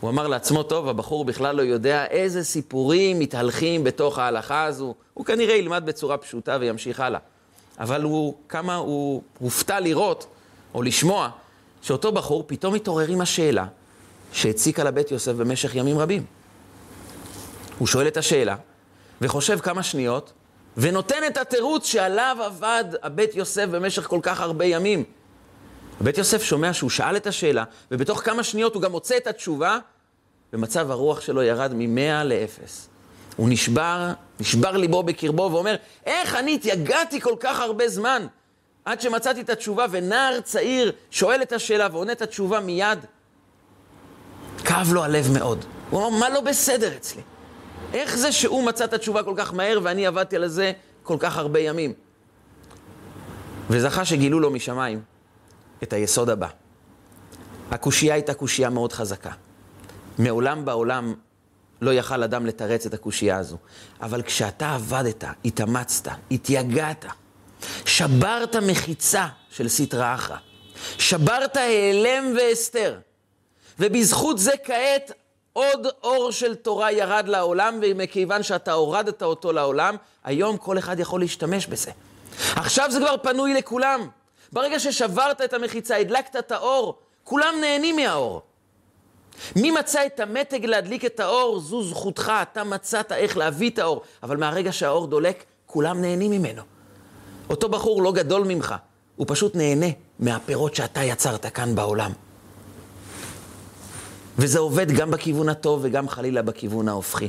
הוא 0.00 0.10
אמר 0.10 0.26
לעצמו, 0.26 0.62
טוב, 0.62 0.88
הבחור 0.88 1.24
בכלל 1.24 1.56
לא 1.56 1.62
יודע 1.62 2.06
איזה 2.06 2.44
סיפורים 2.44 3.18
מתהלכים 3.18 3.84
בתוך 3.84 4.18
ההלכה 4.18 4.64
הזו. 4.64 4.94
הוא 5.14 5.24
כנראה 5.24 5.54
ילמד 5.54 5.86
בצורה 5.86 6.18
פשוטה 6.18 6.56
וימשיך 6.60 7.00
הלאה. 7.00 7.20
אבל 7.78 8.02
הוא, 8.02 8.34
כמה 8.48 8.74
הוא 8.74 9.22
הופתע 9.38 9.80
לראות 9.80 10.26
או 10.74 10.82
לשמוע 10.82 11.30
שאותו 11.82 12.12
בחור 12.12 12.44
פתאום 12.46 12.74
מתעורר 12.74 13.08
עם 13.08 13.20
השאלה 13.20 13.66
שהציקה 14.32 14.84
לבית 14.84 15.10
יוסף 15.10 15.32
במשך 15.32 15.74
ימים 15.74 15.98
רבים. 15.98 16.24
הוא 17.78 17.88
שואל 17.88 18.08
את 18.08 18.16
השאלה 18.16 18.56
וחושב 19.20 19.58
כמה 19.60 19.82
שניות 19.82 20.32
ונותן 20.76 21.22
את 21.26 21.36
התירוץ 21.36 21.86
שעליו 21.86 22.36
עבד 22.44 22.84
הבית 23.02 23.34
יוסף 23.34 23.66
במשך 23.66 24.02
כל 24.02 24.20
כך 24.22 24.40
הרבה 24.40 24.64
ימים. 24.64 25.04
הבית 26.00 26.18
יוסף 26.18 26.42
שומע 26.42 26.72
שהוא 26.72 26.90
שאל 26.90 27.16
את 27.16 27.26
השאלה, 27.26 27.64
ובתוך 27.90 28.20
כמה 28.24 28.42
שניות 28.42 28.74
הוא 28.74 28.82
גם 28.82 28.90
מוצא 28.90 29.16
את 29.16 29.26
התשובה, 29.26 29.78
ומצב 30.52 30.90
הרוח 30.90 31.20
שלו 31.20 31.42
ירד 31.42 31.72
ממאה 31.74 32.24
לאפס. 32.24 32.88
הוא 33.36 33.48
נשבר, 33.48 34.12
נשבר 34.40 34.76
ליבו 34.76 35.02
בקרבו 35.02 35.48
ואומר, 35.52 35.76
איך 36.06 36.34
אני 36.34 36.54
התייגעתי 36.54 37.20
כל 37.20 37.34
כך 37.40 37.60
הרבה 37.60 37.88
זמן 37.88 38.26
עד 38.84 39.00
שמצאתי 39.00 39.40
את 39.40 39.50
התשובה, 39.50 39.86
ונער 39.90 40.40
צעיר 40.40 40.92
שואל 41.10 41.42
את 41.42 41.52
השאלה 41.52 41.88
ועונה 41.92 42.12
את 42.12 42.22
התשובה 42.22 42.60
מיד. 42.60 42.98
כאב 44.64 44.92
לו 44.92 45.04
הלב 45.04 45.32
מאוד. 45.32 45.64
הוא 45.90 46.00
אמר, 46.00 46.18
מה 46.18 46.30
לא 46.30 46.40
בסדר 46.40 46.96
אצלי? 46.96 47.22
איך 47.92 48.16
זה 48.16 48.32
שהוא 48.32 48.64
מצא 48.64 48.84
את 48.84 48.92
התשובה 48.92 49.22
כל 49.22 49.34
כך 49.36 49.54
מהר 49.54 49.78
ואני 49.82 50.06
עבדתי 50.06 50.36
על 50.36 50.48
זה 50.48 50.72
כל 51.02 51.16
כך 51.18 51.36
הרבה 51.36 51.60
ימים? 51.60 51.92
וזכה 53.70 54.04
שגילו 54.04 54.40
לו 54.40 54.50
משמיים 54.50 55.02
את 55.82 55.92
היסוד 55.92 56.30
הבא. 56.30 56.48
הקושייה 57.70 58.14
הייתה 58.14 58.34
קושייה 58.34 58.70
מאוד 58.70 58.92
חזקה. 58.92 59.30
מעולם 60.18 60.64
בעולם 60.64 61.14
לא 61.80 61.90
יכל 61.90 62.22
אדם 62.22 62.46
לתרץ 62.46 62.86
את 62.86 62.94
הקושייה 62.94 63.36
הזו. 63.38 63.56
אבל 64.00 64.22
כשאתה 64.22 64.74
עבדת, 64.74 65.24
התאמצת, 65.44 66.10
התייגעת, 66.30 67.04
שברת 67.84 68.56
מחיצה 68.56 69.26
של 69.50 69.68
סטרא 69.68 70.14
אחרא, 70.14 70.36
שברת 70.98 71.56
העלם 71.56 72.34
והסתר, 72.36 72.98
ובזכות 73.78 74.38
זה 74.38 74.52
כעת 74.64 75.12
עוד 75.52 75.86
אור 76.02 76.30
של 76.32 76.54
תורה 76.54 76.92
ירד 76.92 77.28
לעולם, 77.28 77.78
ומכיוון 77.82 78.42
שאתה 78.42 78.72
הורדת 78.72 79.22
אותו 79.22 79.52
לעולם, 79.52 79.96
היום 80.24 80.56
כל 80.56 80.78
אחד 80.78 81.00
יכול 81.00 81.20
להשתמש 81.20 81.66
בזה. 81.66 81.90
עכשיו 82.56 82.90
זה 82.90 82.98
כבר 83.00 83.16
פנוי 83.22 83.54
לכולם. 83.54 84.08
ברגע 84.52 84.80
ששברת 84.80 85.40
את 85.40 85.52
המחיצה, 85.52 85.96
הדלקת 85.96 86.36
את 86.36 86.52
האור, 86.52 86.98
כולם 87.24 87.54
נהנים 87.60 87.96
מהאור. 87.96 88.42
מי 89.56 89.70
מצא 89.70 90.06
את 90.06 90.20
המתג 90.20 90.66
להדליק 90.66 91.04
את 91.04 91.20
האור, 91.20 91.60
זו 91.60 91.82
זכותך, 91.82 92.32
אתה 92.42 92.64
מצאת 92.64 93.12
איך 93.12 93.36
להביא 93.36 93.70
את 93.70 93.78
האור. 93.78 94.02
אבל 94.22 94.36
מהרגע 94.36 94.72
שהאור 94.72 95.06
דולק, 95.06 95.44
כולם 95.66 96.00
נהנים 96.00 96.30
ממנו. 96.30 96.62
אותו 97.50 97.68
בחור 97.68 98.02
לא 98.02 98.12
גדול 98.12 98.44
ממך, 98.44 98.74
הוא 99.16 99.26
פשוט 99.28 99.56
נהנה 99.56 99.86
מהפירות 100.18 100.74
שאתה 100.74 101.02
יצרת 101.02 101.46
כאן 101.46 101.74
בעולם. 101.74 102.12
וזה 104.38 104.58
עובד 104.58 104.90
גם 104.90 105.10
בכיוון 105.10 105.48
הטוב 105.48 105.80
וגם 105.82 106.08
חלילה 106.08 106.42
בכיוון 106.42 106.88
ההופכי. 106.88 107.28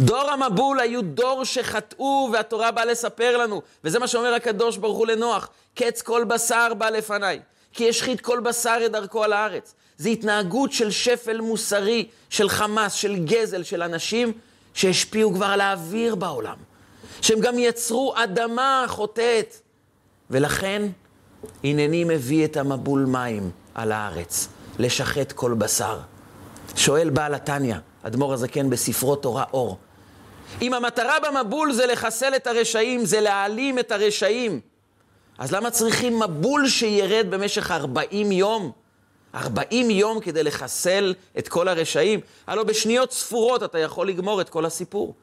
דור 0.00 0.30
המבול 0.30 0.80
היו 0.80 1.02
דור 1.02 1.44
שחטאו, 1.44 2.28
והתורה 2.32 2.70
באה 2.70 2.84
לספר 2.84 3.36
לנו, 3.36 3.62
וזה 3.84 3.98
מה 3.98 4.06
שאומר 4.06 4.34
הקדוש 4.34 4.76
ברוך 4.76 4.98
הוא 4.98 5.06
לנוח, 5.06 5.48
קץ 5.74 6.02
כל 6.02 6.24
בשר 6.24 6.74
בא 6.74 6.90
לפניי, 6.90 7.40
כי 7.72 7.88
השחית 7.88 8.20
כל 8.20 8.40
בשר 8.40 8.78
את 8.86 8.92
דרכו 8.92 9.24
על 9.24 9.32
הארץ. 9.32 9.74
זה 9.98 10.08
התנהגות 10.08 10.72
של 10.72 10.90
שפל 10.90 11.40
מוסרי, 11.40 12.08
של 12.30 12.48
חמאס, 12.48 12.92
של 12.92 13.24
גזל, 13.24 13.62
של 13.62 13.82
אנשים 13.82 14.32
שהשפיעו 14.74 15.34
כבר 15.34 15.46
על 15.46 15.60
האוויר 15.60 16.14
בעולם. 16.14 16.56
שהם 17.22 17.40
גם 17.40 17.58
יצרו 17.58 18.14
אדמה 18.16 18.84
חוטאת. 18.88 19.56
ולכן, 20.30 20.82
הנני 21.64 22.04
מביא 22.04 22.44
את 22.44 22.56
המבול 22.56 23.04
מים 23.04 23.50
על 23.74 23.92
הארץ, 23.92 24.48
לשחט 24.78 25.32
כל 25.32 25.54
בשר. 25.54 25.98
שואל 26.76 27.10
בעל 27.10 27.34
התניא, 27.34 27.76
אדמו"ר 28.02 28.32
הזקן 28.32 28.70
בספרו 28.70 29.16
תורה 29.16 29.44
אור, 29.52 29.78
אם 30.62 30.74
המטרה 30.74 31.16
במבול 31.20 31.72
זה 31.72 31.86
לחסל 31.86 32.36
את 32.36 32.46
הרשעים, 32.46 33.04
זה 33.04 33.20
להעלים 33.20 33.78
את 33.78 33.92
הרשעים, 33.92 34.60
אז 35.38 35.52
למה 35.52 35.70
צריכים 35.70 36.20
מבול 36.20 36.68
שירד 36.68 37.26
במשך 37.30 37.70
40 37.70 38.32
יום? 38.32 38.72
40 39.38 39.90
יום 39.90 40.20
כדי 40.20 40.42
לחסל 40.42 41.14
את 41.38 41.48
כל 41.48 41.68
הרשעים? 41.68 42.20
הלוא 42.46 42.64
בשניות 42.64 43.12
ספורות 43.12 43.62
אתה 43.62 43.78
יכול 43.78 44.08
לגמור 44.08 44.40
את 44.40 44.48
כל 44.48 44.64
הסיפור. 44.64 45.14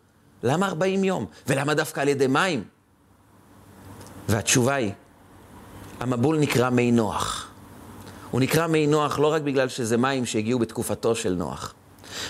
למה 0.44 0.68
40 0.68 1.04
יום? 1.04 1.26
ולמה 1.48 1.74
דווקא 1.74 2.02
על 2.02 2.08
ידי 2.08 2.28
מים? 2.28 2.64
והתשובה 4.30 4.76
היא, 4.76 4.92
המבול 6.00 6.38
נקרא 6.38 6.70
מי 6.70 6.92
נוח. 6.92 7.52
הוא 8.32 8.42
נקרא 8.42 8.68
מי 8.68 8.88
נוח 8.88 9.20
לא 9.20 9.28
רק 9.28 9.42
בגלל 9.42 9.70
שזה 9.70 9.98
מים 9.98 10.26
שהגיעו 10.26 10.60
בתקופתו 10.60 11.16
של 11.16 11.34
נוח. 11.34 11.74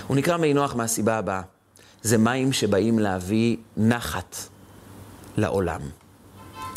הוא 0.08 0.18
נקרא 0.18 0.38
מי 0.38 0.54
נוח 0.54 0.76
מהסיבה 0.76 1.18
הבאה, 1.18 1.42
זה 2.02 2.18
מים 2.18 2.54
שבאים 2.54 3.00
להביא 3.00 3.58
נחת 3.78 4.36
לעולם. 5.38 5.82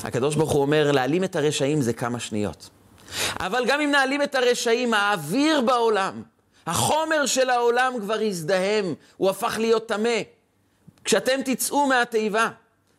הקדוש 0.05 0.35
ברוך 0.35 0.51
הוא 0.51 0.63
אומר, 0.63 0.93
להעלים 0.93 1.25
את 1.25 1.37
הרשעים 1.37 1.83
זה 1.83 1.93
כמה 1.93 2.21
שניות. 2.21 2.71
אבל 3.41 3.65
גם 3.67 3.81
אם 3.81 3.91
נעלים 3.91 4.23
את 4.23 4.35
הרשעים, 4.35 4.95
האוויר 4.95 5.61
בעולם, 5.61 6.23
החומר 6.67 7.27
של 7.27 7.51
העולם 7.51 7.93
כבר 8.01 8.19
הזדהם, 8.21 8.95
הוא 9.17 9.31
הפך 9.31 9.57
להיות 9.61 9.89
טמא. 9.89 10.21
כשאתם 11.05 11.41
תצאו 11.45 11.87
מהתיבה, 11.87 12.49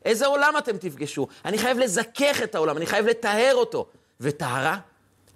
איזה 0.06 0.26
עולם 0.26 0.54
אתם 0.58 0.78
תפגשו? 0.78 1.28
אני 1.46 1.58
חייב 1.58 1.80
לזכך 1.80 2.42
את 2.44 2.56
העולם, 2.56 2.78
אני 2.78 2.86
חייב 2.86 3.06
לטהר 3.06 3.56
אותו. 3.56 3.86
וטהרה? 4.22 4.78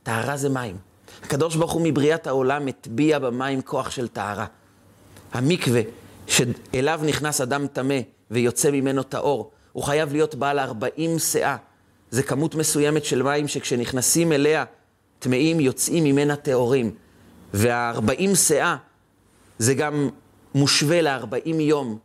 טהרה 0.04 0.38
זה 0.38 0.50
מים. 0.50 0.78
הקדוש 1.24 1.56
ברוך 1.56 1.72
הוא 1.72 1.82
מבריאת 1.86 2.28
העולם 2.28 2.68
הטביע 2.68 3.20
במים 3.20 3.62
כוח 3.62 3.92
של 3.92 4.08
טהרה. 4.08 4.46
המקווה 5.34 5.82
שאליו 6.28 7.02
נכנס 7.04 7.42
אדם 7.42 7.68
טמא 7.68 8.00
ויוצא 8.32 8.72
ממנו 8.72 9.04
טהור, 9.04 9.52
הוא 9.72 9.84
חייב 9.84 10.12
להיות 10.12 10.36
בעל 10.36 10.60
40 10.60 11.20
שאה. 11.20 11.58
זה 12.14 12.24
כמות 12.24 12.56
מסוימת 12.56 13.06
של 13.06 13.24
מים 13.24 13.48
שכשנכנסים 13.48 14.32
אליה 14.32 14.64
טמאים, 15.20 15.60
יוצאים 15.60 16.04
ממנה 16.04 16.36
טהורים. 16.36 16.92
וה-40 17.54 18.36
שאה 18.36 18.76
זה 19.58 19.74
גם 19.74 20.10
מושווה 20.56 21.02
ל-40 21.02 21.56
יום 21.60 21.98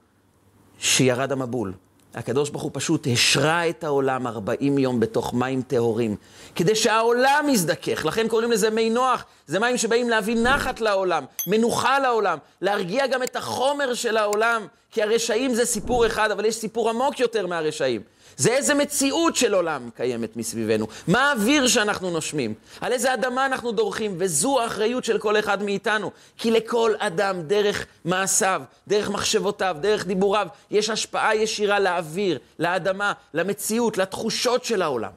שירד 0.78 1.32
המבול. 1.32 1.72
הקדוש 2.14 2.50
ברוך 2.50 2.62
הוא 2.62 2.70
פשוט 2.74 3.06
השרה 3.12 3.68
את 3.68 3.84
העולם 3.84 4.26
40 4.26 4.78
יום 4.78 5.00
בתוך 5.00 5.34
מים 5.34 5.62
טהורים, 5.62 6.16
כדי 6.54 6.74
שהעולם 6.74 7.46
יזדכך. 7.48 8.04
לכן 8.04 8.28
קוראים 8.28 8.50
לזה 8.50 8.70
מי 8.70 8.90
נוח. 8.90 9.24
זה 9.46 9.58
מים 9.58 9.76
שבאים 9.76 10.08
להביא 10.08 10.36
נחת 10.36 10.80
לעולם, 10.80 11.24
מנוחה 11.46 11.98
לעולם, 11.98 12.38
להרגיע 12.60 13.06
גם 13.06 13.22
את 13.22 13.36
החומר 13.36 13.94
של 13.94 14.16
העולם, 14.16 14.66
כי 14.90 15.02
הרשעים 15.02 15.54
זה 15.54 15.64
סיפור 15.64 16.06
אחד, 16.06 16.30
אבל 16.30 16.44
יש 16.44 16.54
סיפור 16.54 16.90
עמוק 16.90 17.20
יותר 17.20 17.46
מהרשעים. 17.46 18.02
זה 18.38 18.50
איזה 18.50 18.74
מציאות 18.74 19.36
של 19.36 19.54
עולם 19.54 19.90
קיימת 19.96 20.36
מסביבנו. 20.36 20.86
מה 21.08 21.30
האוויר 21.30 21.68
שאנחנו 21.68 22.10
נושמים? 22.10 22.54
על 22.80 22.92
איזה 22.92 23.14
אדמה 23.14 23.46
אנחנו 23.46 23.72
דורכים? 23.72 24.14
וזו 24.18 24.60
האחריות 24.60 25.04
של 25.04 25.18
כל 25.18 25.38
אחד 25.38 25.62
מאיתנו. 25.62 26.10
כי 26.36 26.50
לכל 26.50 26.92
אדם, 26.98 27.42
דרך 27.42 27.86
מעשיו, 28.04 28.62
דרך 28.88 29.10
מחשבותיו, 29.10 29.76
דרך 29.80 30.06
דיבוריו, 30.06 30.46
יש 30.70 30.90
השפעה 30.90 31.36
ישירה 31.36 31.80
לאוויר, 31.80 32.38
לאדמה, 32.58 33.12
למציאות, 33.34 33.98
לתחושות 33.98 34.64
של 34.64 34.82
העולם. 34.82 35.10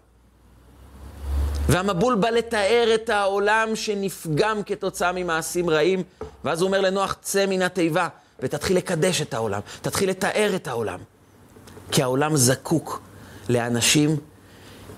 והמבול 1.68 2.16
בא 2.16 2.30
לתאר 2.30 2.92
את 2.96 3.10
העולם 3.10 3.76
שנפגם 3.76 4.64
כתוצאה 4.64 5.12
ממעשים 5.12 5.70
רעים, 5.70 6.04
ואז 6.44 6.62
הוא 6.62 6.68
אומר 6.68 6.82
לנוח, 6.82 7.18
צא 7.22 7.46
מן 7.46 7.62
התיבה 7.62 8.08
ותתחיל 8.40 8.78
לקדש 8.78 9.22
את 9.22 9.34
העולם, 9.34 9.60
תתחיל 9.82 10.10
לתאר 10.10 10.52
את 10.56 10.68
העולם. 10.68 11.00
כי 11.92 12.04
העולם 12.04 12.36
זקוק 12.36 13.02
לאנשים 13.52 14.18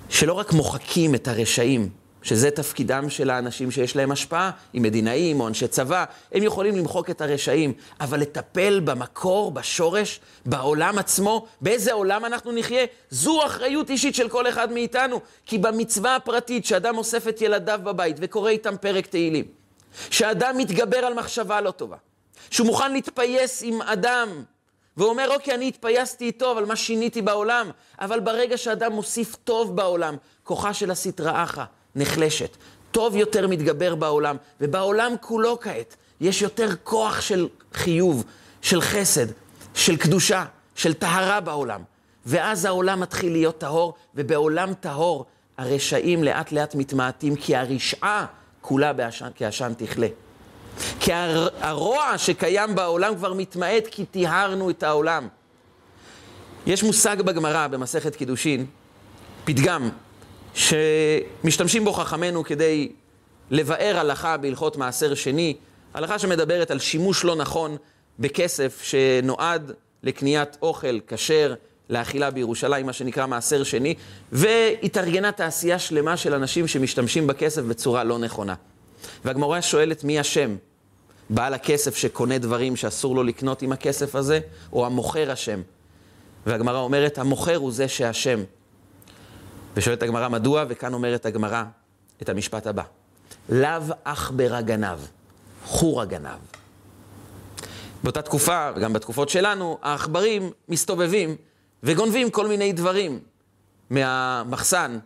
שלא 0.10 0.34
רק 0.34 0.54
מוחקים 0.54 1.16
את 1.16 1.28
הרשעים, 1.28 1.90
שזה 2.24 2.52
תפקידם 2.52 3.10
של 3.10 3.30
האנשים 3.30 3.72
שיש 3.72 3.96
להם 3.96 4.12
השפעה, 4.12 4.52
עם 4.74 4.84
מדינאים 4.84 5.40
או 5.40 5.48
אנשי 5.48 5.68
צבא, 5.68 6.06
הם 6.32 6.44
יכולים 6.44 6.76
למחוק 6.76 7.10
את 7.10 7.22
הרשעים, 7.22 7.74
אבל 8.00 8.20
לטפל 8.20 8.80
במקור, 8.80 9.52
בשורש, 9.52 10.20
בעולם 10.46 10.98
עצמו, 10.98 11.46
באיזה 11.62 11.94
עולם 11.94 12.26
אנחנו 12.26 12.52
נחיה, 12.52 12.86
זו 13.10 13.46
אחריות 13.46 13.90
אישית 13.90 14.16
של 14.16 14.30
כל 14.30 14.50
אחד 14.50 14.72
מאיתנו. 14.72 15.20
כי 15.46 15.58
במצווה 15.58 16.16
הפרטית 16.16 16.66
שאדם 16.66 16.98
אוסף 16.98 17.28
את 17.28 17.42
ילדיו 17.42 17.80
בבית 17.84 18.18
וקורא 18.20 18.50
איתם 18.50 18.76
פרק 18.82 19.08
תהילים, 19.08 19.46
שאדם 20.10 20.58
מתגבר 20.58 20.98
על 20.98 21.14
מחשבה 21.14 21.62
לא 21.62 21.72
טובה, 21.72 21.98
שהוא 22.50 22.68
מוכן 22.68 22.94
להתפייס 22.94 23.64
עם 23.64 23.82
אדם 23.82 24.44
והוא 24.98 25.10
אומר, 25.10 25.30
אוקיי, 25.34 25.56
אני 25.56 25.68
התפייסתי 25.68 26.26
איתו, 26.26 26.52
אבל 26.52 26.66
מה 26.66 26.76
שיניתי 26.76 27.22
בעולם? 27.22 27.72
אבל 28.00 28.20
ברגע 28.20 28.58
שאדם 28.58 28.92
מוסיף 28.92 29.36
טוב 29.44 29.76
בעולם, 29.76 30.16
כוחה 30.44 30.74
של 30.74 30.92
הסטרא 30.92 31.44
אחא 31.44 31.64
נחלשת. 31.96 32.58
טוב 32.92 33.16
יותר 33.16 33.48
מתגבר 33.48 33.96
בעולם, 33.96 34.38
ובעולם 34.62 35.14
כולו 35.22 35.60
כעת 35.60 35.96
יש 36.22 36.42
יותר 36.42 36.70
כוח 36.84 37.22
של 37.22 37.48
חיוב, 37.74 38.24
של 38.62 38.82
חסד, 38.82 39.26
של 39.74 39.98
קדושה, 39.98 40.46
של 40.76 40.94
טהרה 40.94 41.40
בעולם. 41.40 41.82
ואז 42.26 42.66
העולם 42.66 43.00
מתחיל 43.00 43.32
להיות 43.32 43.58
טהור, 43.58 43.94
ובעולם 44.16 44.74
טהור 44.74 45.26
הרשעים 45.58 46.24
לאט 46.24 46.52
לאט 46.52 46.76
מתמעטים, 46.76 47.36
כי 47.36 47.56
הרשעה 47.56 48.26
כולה 48.62 48.94
בעשן, 48.94 49.30
כעשן 49.36 49.74
תכלה. 49.78 50.08
כי 51.00 51.12
הרוע 51.60 52.18
שקיים 52.18 52.76
בעולם 52.76 53.16
כבר 53.16 53.34
מתמעט 53.34 53.88
כי 53.92 54.06
טיהרנו 54.06 54.70
את 54.70 54.84
העולם. 54.84 55.28
יש 56.66 56.84
מושג 56.84 57.22
בגמרא, 57.22 57.68
במסכת 57.68 58.16
קידושין, 58.16 58.66
פתגם, 59.46 59.90
שמשתמשים 60.54 61.86
בו 61.86 61.94
חכמינו 61.94 62.44
כדי 62.44 62.92
לבאר 63.52 63.98
הלכה 64.00 64.38
בהלכות 64.38 64.78
מעשר 64.78 65.14
שני, 65.14 65.56
הלכה 65.94 66.20
שמדברת 66.20 66.72
על 66.72 66.80
שימוש 66.80 67.24
לא 67.24 67.36
נכון 67.36 67.78
בכסף 68.20 68.82
שנועד 68.84 69.72
לקניית 70.04 70.58
אוכל 70.62 71.00
כשר 71.08 71.54
לאכילה 71.90 72.32
בירושלים, 72.32 72.86
מה 72.86 72.94
שנקרא 72.94 73.28
מעשר 73.28 73.64
שני, 73.64 73.96
והתארגנה 74.32 75.32
תעשייה 75.32 75.80
שלמה 75.80 76.18
של 76.18 76.34
אנשים 76.34 76.68
שמשתמשים 76.68 77.28
בכסף 77.28 77.62
בצורה 77.62 78.04
לא 78.04 78.20
נכונה. 78.20 78.54
והגמרא 79.26 79.62
שואלת 79.62 80.04
מי 80.04 80.22
אשם. 80.22 80.56
בעל 81.30 81.54
הכסף 81.54 81.96
שקונה 81.96 82.38
דברים 82.38 82.76
שאסור 82.76 83.16
לו 83.16 83.24
לקנות 83.24 83.62
עם 83.62 83.72
הכסף 83.72 84.16
הזה, 84.16 84.40
או 84.74 84.86
המוכר 84.86 85.34
אשם. 85.34 85.62
והגמרא 86.46 86.80
אומרת, 86.80 87.18
המוכר 87.18 87.56
הוא 87.56 87.72
זה 87.72 87.88
שאשם. 87.88 88.40
ושואלת 89.76 90.04
הגמרא 90.04 90.30
מדוע, 90.30 90.66
וכאן 90.70 90.94
אומרת 90.94 91.26
הגמרא 91.26 91.64
את 92.22 92.30
המשפט 92.30 92.68
הבא: 92.68 92.84
לאו 93.50 93.82
עכברא 94.06 94.62
גנב, 94.62 95.00
חורא 95.66 96.06
גנב. 96.06 96.40
באותה 98.04 98.22
תקופה, 98.22 98.70
וגם 98.76 98.94
בתקופות 98.94 99.30
שלנו, 99.30 99.78
העכברים 99.82 100.52
מסתובבים 100.70 101.36
וגונבים 101.84 102.30
כל 102.30 102.48
מיני 102.48 102.74
דברים 102.74 103.20
מהמחסן. 103.90 105.00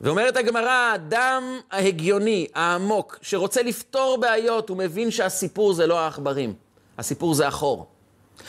ואומרת 0.00 0.36
הגמרא, 0.36 0.70
האדם 0.70 1.60
ההגיוני, 1.70 2.46
העמוק, 2.54 3.18
שרוצה 3.22 3.62
לפתור 3.62 4.18
בעיות, 4.20 4.68
הוא 4.68 4.76
מבין 4.76 5.10
שהסיפור 5.10 5.72
זה 5.72 5.86
לא 5.86 6.00
העכברים, 6.00 6.54
הסיפור 6.98 7.34
זה 7.34 7.48
החור. 7.48 7.86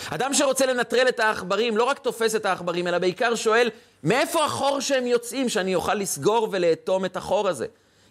אדם 0.10 0.34
שרוצה 0.34 0.66
לנטרל 0.66 1.08
את 1.08 1.20
העכברים, 1.20 1.78
לא 1.78 1.84
רק 1.84 2.00
תופס 2.00 2.36
את 2.36 2.46
העכברים, 2.46 2.88
אלא 2.88 2.98
בעיקר 2.98 3.36
שואל, 3.36 3.70
מאיפה 4.04 4.46
החור 4.46 4.80
שהם 4.80 5.08
יוצאים, 5.08 5.50
שאני 5.50 5.76
אוכל 5.76 5.94
לסגור 5.94 6.48
ולאטום 6.52 7.06
את 7.06 7.18
החור 7.18 7.48
הזה? 7.48 7.66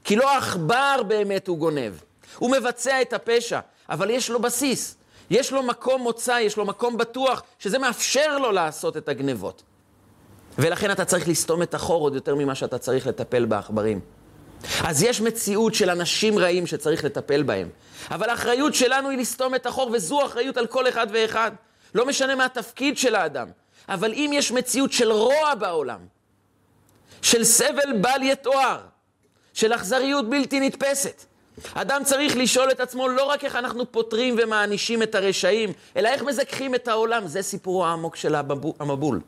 כי 0.05 0.17
לא 0.17 0.31
העכבר 0.31 1.03
באמת 1.09 1.49
הוא 1.49 1.59
גונב. 1.59 1.93
הוא 2.39 2.51
מבצע 2.51 3.03
את 3.03 3.13
הפשע, 3.13 3.61
אבל 3.89 4.11
יש 4.11 4.31
לו 4.31 4.41
בסיס. 4.41 4.97
יש 5.31 5.53
לו 5.53 5.63
מקום 5.63 6.03
מוצא, 6.03 6.39
יש 6.41 6.57
לו 6.57 6.65
מקום 6.65 6.97
בטוח, 6.97 7.43
שזה 7.59 7.79
מאפשר 7.79 8.39
לו 8.39 8.53
לעשות 8.53 8.97
את 8.97 9.09
הגנבות. 9.09 9.63
ולכן 10.59 10.91
אתה 10.91 11.05
צריך 11.05 11.29
לסתום 11.29 11.63
את 11.63 11.75
החור 11.75 12.03
עוד 12.03 12.15
יותר 12.15 12.35
ממה 12.35 12.55
שאתה 12.55 12.79
צריך 12.79 13.07
לטפל 13.07 13.45
בעכברים. 13.45 14.01
אז 14.85 15.03
יש 15.03 15.21
מציאות 15.21 15.75
של 15.75 15.91
אנשים 15.91 16.39
רעים 16.39 16.67
שצריך 16.67 17.05
לטפל 17.05 17.43
בהם. 17.43 17.69
אבל 18.11 18.31
האחריות 18.31 18.75
שלנו 18.75 19.09
היא 19.09 19.19
לסתום 19.19 19.55
את 19.55 19.67
החור, 19.67 19.91
וזו 19.93 20.27
אחריות 20.27 20.57
על 20.57 20.67
כל 20.67 20.89
אחד 20.89 21.07
ואחד. 21.13 21.51
לא 21.95 22.07
משנה 22.07 22.35
מה 22.35 22.45
התפקיד 22.45 22.99
של 22.99 23.15
האדם. 23.15 23.49
אבל 23.89 24.13
אם 24.13 24.31
יש 24.35 24.53
מציאות 24.53 24.93
של 24.93 25.13
רוע 25.13 25.55
בעולם, 25.55 26.01
של 27.23 27.45
סבל 27.45 27.93
בל 28.01 28.23
יתואר, 28.23 28.79
של 29.55 29.75
אכזריות 29.75 30.31
בלתי 30.31 30.61
נתפסת, 30.61 31.25
אדם 31.75 32.05
צריך 32.05 32.37
לשאול 32.37 32.71
את 32.71 32.81
עצמו 32.81 33.09
לא 33.09 33.25
רק 33.25 33.45
איך 33.45 33.57
אנחנו 33.57 33.93
פותרים 33.93 34.37
ומענישים 34.39 35.03
את 35.03 35.15
הרשעים, 35.15 35.73
אלא 35.97 36.09
איך 36.09 36.23
מזככים 36.23 36.75
את 36.75 36.89
העולם. 36.89 37.27
זה 37.27 37.43
סיפורו 37.43 37.87
העמוק 37.87 38.17
של 38.17 38.35
המבול. 38.81 39.21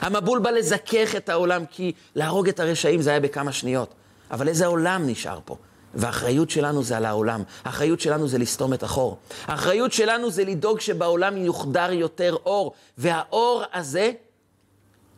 המבול 0.00 0.38
בא 0.38 0.50
לזכך 0.50 1.16
את 1.16 1.28
העולם, 1.28 1.64
כי 1.66 1.92
להרוג 2.14 2.48
את 2.48 2.60
הרשעים 2.60 3.02
זה 3.02 3.10
היה 3.10 3.20
בכמה 3.20 3.52
שניות. 3.52 3.94
אבל 4.30 4.48
איזה 4.48 4.66
עולם 4.66 5.02
נשאר 5.06 5.38
פה? 5.44 5.56
והאחריות 5.94 6.50
שלנו 6.50 6.82
זה 6.82 6.96
על 6.96 7.04
העולם. 7.04 7.42
האחריות 7.64 8.00
שלנו 8.00 8.28
זה 8.28 8.38
לסתום 8.38 8.74
את 8.74 8.82
החור. 8.82 9.18
האחריות 9.46 9.92
שלנו 9.92 10.30
זה 10.30 10.44
לדאוג 10.44 10.80
שבעולם 10.80 11.36
יוחדר 11.36 11.92
יותר 11.92 12.36
אור. 12.46 12.72
והאור 12.98 13.62
הזה 13.72 14.12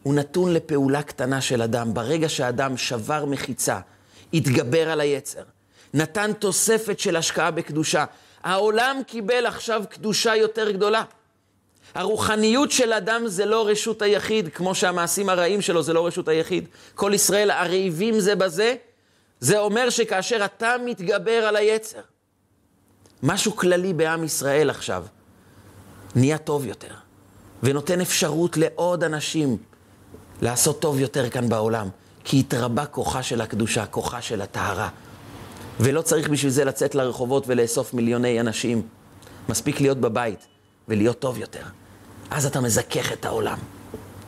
הוא 0.03 0.15
נתון 0.15 0.53
לפעולה 0.53 1.03
קטנה 1.03 1.41
של 1.41 1.63
אדם. 1.63 1.95
ברגע 1.95 2.29
שאדם 2.29 2.77
שבר 2.77 3.25
מחיצה, 3.25 3.81
התגבר 4.35 4.91
על 4.91 5.01
היצר, 5.01 5.43
נתן 5.95 6.33
תוספת 6.33 6.99
של 6.99 7.17
השקעה 7.17 7.51
בקדושה, 7.51 8.05
העולם 8.43 9.01
קיבל 9.07 9.47
עכשיו 9.47 9.85
קדושה 9.89 10.37
יותר 10.37 10.71
גדולה. 10.71 11.03
הרוחניות 11.95 12.71
של 12.71 12.93
אדם 12.93 13.23
זה 13.27 13.47
לא 13.47 13.67
רשות 13.69 14.03
היחיד, 14.03 14.49
כמו 14.49 14.75
שהמעשים 14.75 15.29
הרעים 15.29 15.63
שלו 15.63 15.83
זה 15.83 15.93
לא 15.93 16.07
רשות 16.07 16.29
היחיד. 16.29 16.69
כל 16.95 17.13
ישראל 17.15 17.51
הרעיבים 17.51 18.21
זה 18.21 18.35
בזה, 18.35 18.75
זה 19.41 19.59
אומר 19.59 19.91
שכאשר 19.91 20.45
אתה 20.45 20.77
מתגבר 20.85 21.47
על 21.47 21.57
היצר, 21.57 22.01
משהו 23.23 23.57
כללי 23.57 23.93
בעם 23.93 24.25
ישראל 24.25 24.71
עכשיו 24.71 25.05
נהיה 26.15 26.39
טוב 26.39 26.67
יותר, 26.67 26.95
ונותן 27.63 28.01
אפשרות 28.01 28.57
לעוד 28.57 29.05
אנשים 29.05 29.57
לעשות 30.43 30.81
טוב 30.81 31.01
יותר 31.01 31.31
כאן 31.31 31.49
בעולם, 31.49 31.89
כי 32.25 32.41
התרבה 32.41 32.87
כוחה 32.87 33.23
של 33.23 33.41
הקדושה, 33.41 33.87
כוחה 33.87 34.23
של 34.23 34.43
הטהרה. 34.43 34.89
ולא 35.81 36.03
צריך 36.03 36.29
בשביל 36.29 36.53
זה 36.53 36.65
לצאת 36.65 36.95
לרחובות 36.95 37.45
ולאסוף 37.47 37.95
מיליוני 37.95 38.41
אנשים. 38.41 38.83
מספיק 39.49 39.81
להיות 39.81 39.99
בבית 39.99 40.47
ולהיות 40.89 41.19
טוב 41.19 41.39
יותר. 41.39 41.63
אז 42.31 42.47
אתה 42.47 42.61
מזכך 42.61 43.13
את 43.13 43.25
העולם. 43.25 43.59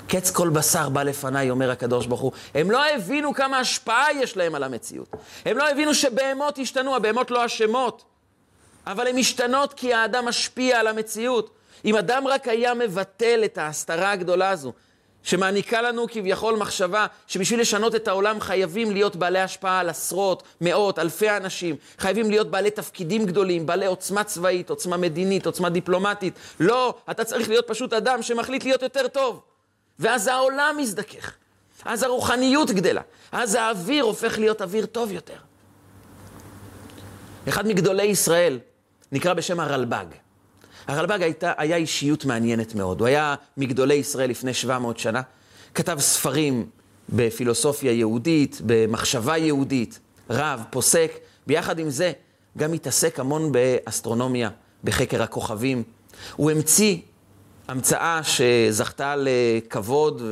קץ 0.08 0.30
כל 0.30 0.48
בשר 0.48 0.88
בא 0.88 1.02
לפניי, 1.02 1.50
אומר 1.50 1.70
הקדוש 1.70 2.06
ברוך 2.06 2.20
הוא. 2.20 2.32
הם 2.54 2.70
לא 2.70 2.86
הבינו 2.94 3.34
כמה 3.34 3.58
השפעה 3.58 4.06
יש 4.12 4.36
להם 4.36 4.54
על 4.54 4.62
המציאות. 4.62 5.16
הם 5.44 5.58
לא 5.58 5.70
הבינו 5.70 5.94
שבהמות 5.94 6.58
השתנו, 6.58 6.96
הבהמות 6.96 7.30
לא 7.30 7.46
אשמות. 7.46 8.04
אבל 8.86 9.06
הן 9.06 9.16
משתנות 9.16 9.72
כי 9.72 9.94
האדם 9.94 10.24
משפיע 10.24 10.80
על 10.80 10.86
המציאות. 10.86 11.50
אם 11.84 11.96
אדם 11.96 12.26
רק 12.26 12.48
היה 12.48 12.74
מבטל 12.74 13.40
את 13.44 13.58
ההסתרה 13.58 14.10
הגדולה 14.12 14.50
הזו, 14.50 14.72
שמעניקה 15.22 15.82
לנו 15.82 16.06
כביכול 16.08 16.56
מחשבה 16.56 17.06
שבשביל 17.26 17.60
לשנות 17.60 17.94
את 17.94 18.08
העולם 18.08 18.40
חייבים 18.40 18.90
להיות 18.90 19.16
בעלי 19.16 19.38
השפעה 19.38 19.80
על 19.80 19.88
עשרות, 19.88 20.42
מאות, 20.60 20.98
אלפי 20.98 21.30
אנשים, 21.30 21.76
חייבים 21.98 22.30
להיות 22.30 22.50
בעלי 22.50 22.70
תפקידים 22.70 23.26
גדולים, 23.26 23.66
בעלי 23.66 23.86
עוצמה 23.86 24.24
צבאית, 24.24 24.70
עוצמה 24.70 24.96
מדינית, 24.96 25.46
עוצמה 25.46 25.70
דיפלומטית. 25.70 26.34
לא, 26.60 26.94
אתה 27.10 27.24
צריך 27.24 27.48
להיות 27.48 27.66
פשוט 27.68 27.92
אדם 27.92 28.22
שמחליט 28.22 28.64
להיות 28.64 28.82
יותר 28.82 29.08
טוב. 29.08 29.42
ואז 29.98 30.26
העולם 30.26 30.74
מזדכך, 30.78 31.32
אז 31.84 32.02
הרוחניות 32.02 32.70
גדלה, 32.70 33.02
אז 33.32 33.54
האוויר 33.54 34.04
הופך 34.04 34.38
להיות 34.38 34.62
אוויר 34.62 34.86
טוב 34.86 35.12
יותר. 35.12 35.36
אחד 37.48 37.66
מגדולי 37.66 38.02
ישראל 38.02 38.58
נקרא 39.12 39.34
בשם 39.34 39.60
הרלב"ג. 39.60 40.27
הרלב"ג 40.88 41.22
הייתה, 41.22 41.52
היה 41.56 41.76
אישיות 41.76 42.24
מעניינת 42.24 42.74
מאוד. 42.74 43.00
הוא 43.00 43.08
היה 43.08 43.34
מגדולי 43.56 43.94
ישראל 43.94 44.30
לפני 44.30 44.54
700 44.54 44.98
שנה, 44.98 45.22
כתב 45.74 45.96
ספרים 46.00 46.66
בפילוסופיה 47.08 47.92
יהודית, 47.92 48.60
במחשבה 48.66 49.36
יהודית, 49.36 49.98
רב, 50.30 50.62
פוסק. 50.70 51.12
ביחד 51.46 51.78
עם 51.78 51.90
זה, 51.90 52.12
גם 52.58 52.72
התעסק 52.72 53.20
המון 53.20 53.52
באסטרונומיה, 53.52 54.50
בחקר 54.84 55.22
הכוכבים. 55.22 55.82
הוא 56.36 56.50
המציא 56.50 56.96
המצאה 57.68 58.20
שזכתה 58.22 59.14
לכבוד 59.18 60.22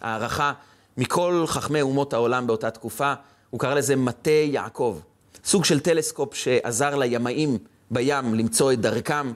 והערכה 0.00 0.52
מכל 0.96 1.44
חכמי 1.46 1.82
אומות 1.82 2.12
העולם 2.12 2.46
באותה 2.46 2.70
תקופה. 2.70 3.14
הוא 3.50 3.60
קרא 3.60 3.74
לזה 3.74 3.96
מטה 3.96 4.30
יעקב, 4.30 4.98
סוג 5.44 5.64
של 5.64 5.80
טלסקופ 5.80 6.34
שעזר 6.34 6.96
לימאים 6.96 7.58
בים 7.90 8.34
למצוא 8.34 8.72
את 8.72 8.80
דרכם. 8.80 9.32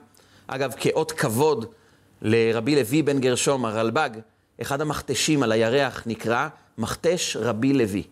אגב, 0.48 0.74
כאות 0.76 1.12
כבוד 1.12 1.66
לרבי 2.22 2.76
לוי 2.76 3.02
בן 3.02 3.20
גרשום, 3.20 3.64
הרלב"ג, 3.64 4.10
אחד 4.62 4.80
המכתשים 4.80 5.42
על 5.42 5.52
הירח 5.52 6.02
נקרא 6.06 6.48
מכתש 6.78 7.36
רבי 7.40 7.72
לוי. 7.72 8.02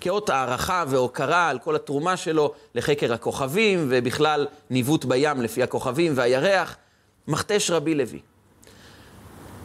כאות 0.00 0.30
הערכה 0.30 0.84
והוקרה 0.88 1.48
על 1.48 1.58
כל 1.58 1.76
התרומה 1.76 2.16
שלו 2.16 2.52
לחקר 2.74 3.12
הכוכבים 3.12 3.86
ובכלל 3.88 4.46
ניווט 4.70 5.04
בים 5.04 5.42
לפי 5.42 5.62
הכוכבים 5.62 6.12
והירח, 6.14 6.76
מכתש 7.28 7.70
רבי 7.70 7.94
לוי. 7.94 8.20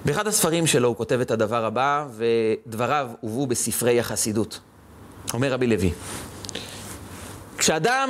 באחד 0.06 0.28
הספרים 0.28 0.68
שלו 0.68 0.88
הוא 0.88 0.96
כותב 0.96 1.20
את 1.20 1.32
הדבר 1.32 1.66
הבא, 1.66 2.08
ודבריו 2.12 3.10
הובאו 3.22 3.48
בספרי 3.48 4.00
החסידות. 4.00 4.60
אומר 5.34 5.54
רבי 5.54 5.68
לוי, 5.68 5.92
כשאדם 7.58 8.10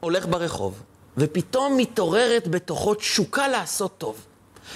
הולך 0.00 0.26
ברחוב 0.26 0.82
ופתאום 1.16 1.76
מתעוררת 1.76 2.48
בתוכו 2.48 2.94
תשוקה 2.94 3.48
לעשות 3.48 3.98
טוב. 3.98 4.26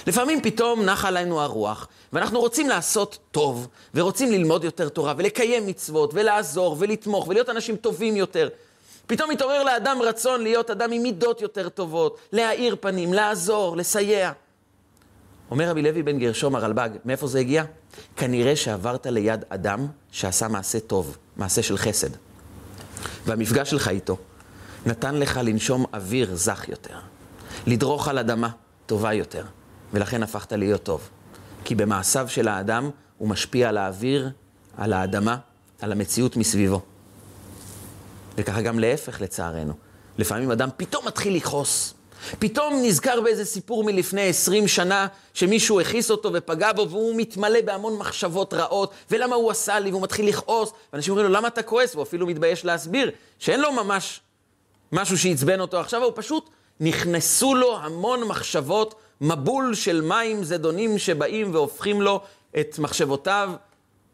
לפעמים 0.07 0.41
פתאום 0.41 0.81
נחה 0.81 1.07
עלינו 1.07 1.41
הרוח, 1.41 1.87
ואנחנו 2.13 2.39
רוצים 2.39 2.69
לעשות 2.69 3.17
טוב, 3.31 3.67
ורוצים 3.95 4.31
ללמוד 4.31 4.63
יותר 4.63 4.89
תורה, 4.89 5.13
ולקיים 5.17 5.67
מצוות, 5.67 6.13
ולעזור, 6.13 6.75
ולתמוך, 6.79 7.27
ולהיות 7.27 7.49
אנשים 7.49 7.75
טובים 7.75 8.15
יותר. 8.15 8.49
פתאום 9.07 9.29
מתעורר 9.29 9.63
לאדם 9.63 9.97
רצון 10.01 10.41
להיות 10.41 10.69
אדם 10.69 10.91
עם 10.91 11.03
מידות 11.03 11.41
יותר 11.41 11.69
טובות, 11.69 12.17
להאיר 12.31 12.75
פנים, 12.79 13.13
לעזור, 13.13 13.77
לסייע. 13.77 14.31
אומר 15.51 15.69
רבי 15.69 15.81
לוי 15.81 16.03
בן 16.03 16.19
גרשום 16.19 16.55
הרלב"ג, 16.55 16.89
מאיפה 17.05 17.27
זה 17.27 17.39
הגיע? 17.39 17.63
כנראה 18.15 18.55
שעברת 18.55 19.07
ליד 19.07 19.45
אדם 19.49 19.87
שעשה 20.11 20.47
מעשה 20.47 20.79
טוב, 20.79 21.17
מעשה 21.37 21.63
של 21.63 21.77
חסד. 21.77 22.09
והמפגש 23.25 23.69
שלך 23.69 23.87
איתו 23.87 24.17
נתן 24.85 25.15
לך 25.15 25.39
לנשום 25.43 25.85
אוויר 25.93 26.35
זך 26.35 26.65
יותר, 26.67 26.95
לדרוך 27.67 28.07
על 28.07 28.17
אדמה 28.19 28.49
טובה 28.85 29.13
יותר, 29.13 29.43
ולכן 29.93 30.23
הפכת 30.23 30.53
להיות 30.53 30.83
טוב. 30.83 31.09
כי 31.65 31.75
במעשיו 31.75 32.29
של 32.29 32.47
האדם 32.47 32.89
הוא 33.17 33.29
משפיע 33.29 33.69
על 33.69 33.77
האוויר, 33.77 34.29
על 34.77 34.93
האדמה, 34.93 35.37
על 35.81 35.91
המציאות 35.91 36.37
מסביבו. 36.37 36.81
וככה 38.37 38.61
גם 38.61 38.79
להפך 38.79 39.21
לצערנו. 39.21 39.73
לפעמים 40.17 40.51
אדם 40.51 40.69
פתאום 40.77 41.07
מתחיל 41.07 41.35
לכעוס. 41.35 41.93
פתאום 42.39 42.73
נזכר 42.83 43.21
באיזה 43.21 43.45
סיפור 43.45 43.83
מלפני 43.83 44.29
20 44.29 44.67
שנה, 44.67 45.07
שמישהו 45.33 45.81
הכעיס 45.81 46.11
אותו 46.11 46.29
ופגע 46.33 46.73
בו, 46.73 46.89
והוא 46.89 47.15
מתמלא 47.17 47.61
בהמון 47.61 47.97
מחשבות 47.97 48.53
רעות, 48.53 48.91
ולמה 49.11 49.35
הוא 49.35 49.51
עשה 49.51 49.79
לי, 49.79 49.91
והוא 49.91 50.01
מתחיל 50.01 50.27
לכעוס, 50.27 50.71
ואנשים 50.93 51.11
אומרים 51.11 51.27
לו, 51.27 51.33
למה 51.33 51.47
אתה 51.47 51.63
כועס? 51.63 51.95
והוא 51.95 52.03
אפילו 52.03 52.27
מתבייש 52.27 52.65
להסביר 52.65 53.11
שאין 53.39 53.59
לו 53.59 53.71
ממש 53.71 54.21
משהו 54.91 55.17
שעצבן 55.17 55.59
אותו 55.59 55.79
עכשיו, 55.79 56.03
הוא 56.03 56.11
פשוט 56.15 56.49
נכנסו 56.79 57.55
לו 57.55 57.77
המון 57.77 58.23
מחשבות, 58.23 58.95
מבול 59.21 59.75
של 59.75 60.01
מים 60.01 60.43
זדונים 60.43 60.97
שבאים 60.97 61.53
והופכים 61.53 62.01
לו 62.01 62.21
את 62.59 62.79
מחשבותיו, 62.79 63.51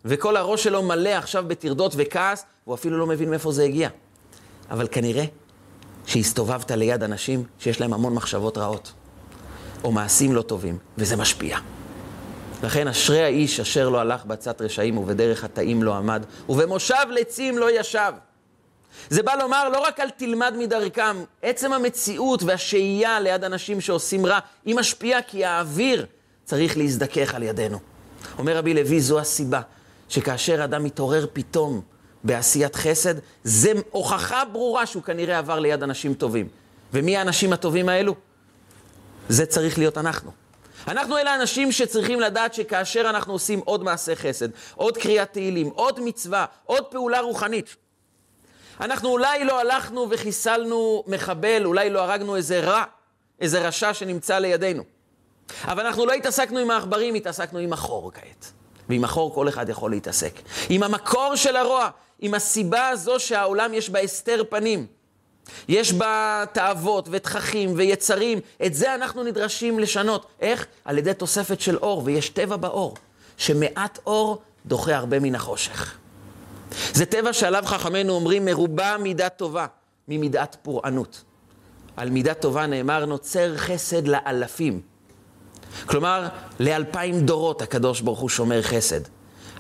וכל 0.06 0.38
הראש 0.38 0.63
שלו 0.63 0.84
מלא 0.84 1.10
עכשיו 1.10 1.44
בטרדות 1.48 1.94
וכעס, 1.98 2.46
הוא 2.63 2.76
אפילו 2.76 2.98
לא 2.98 3.08
מבין 3.08 3.30
מאיפה 3.30 3.52
זה 3.52 3.63
הגיע. 3.63 3.90
אבל 4.72 4.88
כנראה 4.92 5.26
שהסתובבת 6.06 6.72
ליד 6.72 7.04
אנשים 7.04 7.44
שיש 7.60 7.82
להם 7.82 7.94
המון 7.94 8.13
מחשבות 8.13 8.58
רעות, 8.58 8.94
או 9.84 9.92
מעשים 9.92 10.36
לא 10.36 10.42
טובים, 10.42 10.78
וזה 10.98 11.16
משפיע. 11.16 11.58
לכן 12.63 12.88
אשרי 12.88 13.24
האיש 13.24 13.60
אשר 13.60 13.90
לא 13.90 14.00
הלך 14.00 14.26
בעצת 14.26 14.62
רשעים 14.62 14.98
ובדרך 14.98 15.40
חטאים 15.40 15.84
לא 15.84 15.96
עמד, 15.96 16.26
ובמושב 16.50 17.06
לצים 17.12 17.58
לא 17.58 17.80
ישב. 17.80 18.12
זה 19.10 19.23
בא 19.23 19.36
לומר, 19.36 19.69
לא 19.69 19.79
רק 19.79 19.99
אל 19.99 20.10
תלמד 20.10 20.53
מדרכם, 20.57 21.23
עצם 21.41 21.73
המציאות 21.73 22.43
והשהייה 22.43 23.19
ליד 23.19 23.43
אנשים 23.43 23.81
שעושים 23.81 24.25
רע, 24.25 24.39
היא 24.65 24.75
משפיעה 24.75 25.21
כי 25.21 25.45
האוויר 25.45 26.05
צריך 26.45 26.77
להזדכך 26.77 27.36
על 27.36 27.43
ידינו. 27.43 27.79
אומר 28.38 28.57
רבי 28.57 28.73
לוי, 28.73 29.01
זו 29.01 29.19
הסיבה 29.19 29.62
שכאשר 30.10 30.63
אדם 30.63 30.83
מתעורר 30.83 31.27
פתאום 31.33 31.81
בעשיית 32.23 32.75
חסד, 32.75 33.15
זה 33.43 33.71
הוכחה 33.91 34.45
ברורה 34.45 34.86
שהוא 34.86 35.03
כנראה 35.03 35.38
עבר 35.38 35.60
ליד 35.60 35.83
אנשים 35.83 36.13
טובים. 36.13 36.47
ומי 36.93 37.17
האנשים 37.17 37.53
הטובים 37.53 37.89
האלו? 37.89 38.15
זה 39.29 39.45
צריך 39.45 39.77
להיות 39.77 39.97
אנחנו. 39.97 40.31
אנחנו 40.88 41.17
אלה 41.17 41.31
האנשים 41.31 41.71
שצריכים 41.71 42.19
לדעת 42.19 42.53
שכאשר 42.53 43.10
אנחנו 43.10 43.33
עושים 43.33 43.60
עוד 43.65 43.83
מעשה 43.83 44.15
חסד, 44.15 44.49
עוד 44.75 44.97
קריאת 44.97 45.33
תהילים, 45.33 45.67
עוד 45.67 45.99
מצווה, 45.99 46.45
עוד 46.65 46.86
פעולה 46.86 47.19
רוחנית, 47.19 47.75
אנחנו 48.82 49.10
אולי 49.10 49.46
לא 49.46 49.60
הלכנו 49.60 50.08
וחיסלנו 50.10 51.04
מחבל, 51.08 51.66
אולי 51.66 51.90
לא 51.90 52.00
הרגנו 52.02 52.36
איזה 52.36 52.60
רע, 52.60 52.84
איזה 53.42 53.68
רשע 53.68 53.94
שנמצא 53.94 54.40
לידינו. 54.40 54.84
אבל 55.63 55.86
אנחנו 55.86 56.06
לא 56.06 56.13
התעסקנו 56.13 56.60
עם 56.60 56.72
העכברים, 56.72 57.16
התעסקנו 57.16 57.60
עם 57.60 57.74
החור 57.74 58.12
כעת. 58.13 58.52
ועם 58.90 59.04
החור 59.04 59.34
כל 59.34 59.50
אחד 59.50 59.70
יכול 59.70 59.92
להתעסק. 59.92 60.34
עם 60.70 60.84
המקור 60.84 61.36
של 61.36 61.56
הרוע, 61.56 61.90
עם 62.20 62.34
הסיבה 62.34 62.88
הזו 62.88 63.20
שהעולם 63.20 63.74
יש 63.74 63.90
בה 63.90 64.00
הסתר 64.00 64.44
פנים. 64.50 64.88
יש 65.68 65.94
בה 65.94 66.44
תאוות 66.54 67.08
ותככים 67.12 67.74
ויצרים. 67.76 68.40
את 68.66 68.74
זה 68.74 68.96
אנחנו 68.96 69.24
נדרשים 69.24 69.80
לשנות. 69.80 70.26
איך? 70.42 70.66
על 70.86 70.98
ידי 70.98 71.13
תוספת 71.13 71.62
של 71.62 71.78
אור, 71.78 72.02
ויש 72.06 72.30
טבע 72.30 72.56
באור, 72.56 72.96
שמעט 73.38 74.00
אור 74.06 74.42
דוחה 74.66 74.96
הרבה 74.96 75.20
מן 75.20 75.36
החושך. 75.36 75.98
זה 76.93 77.06
טבע 77.06 77.34
שעליו 77.34 77.63
חכמינו 77.65 78.13
אומרים 78.13 78.45
מרובה 78.45 78.95
מידה 78.99 79.30
טובה 79.30 79.65
ממידת 80.08 80.58
פורענות. 80.62 81.23
על 81.97 82.10
מידה 82.10 82.34
טובה 82.34 82.65
נאמר 82.65 83.06
נוצר 83.06 83.58
חסד 83.58 84.08
לאלפים. 84.08 84.82
כלומר, 85.86 86.27
לאלפיים 86.60 87.19
דורות 87.19 87.62
הקדוש 87.62 88.01
ברוך 88.01 88.19
הוא 88.19 88.30
שומר 88.30 88.62
חסד. 88.62 89.01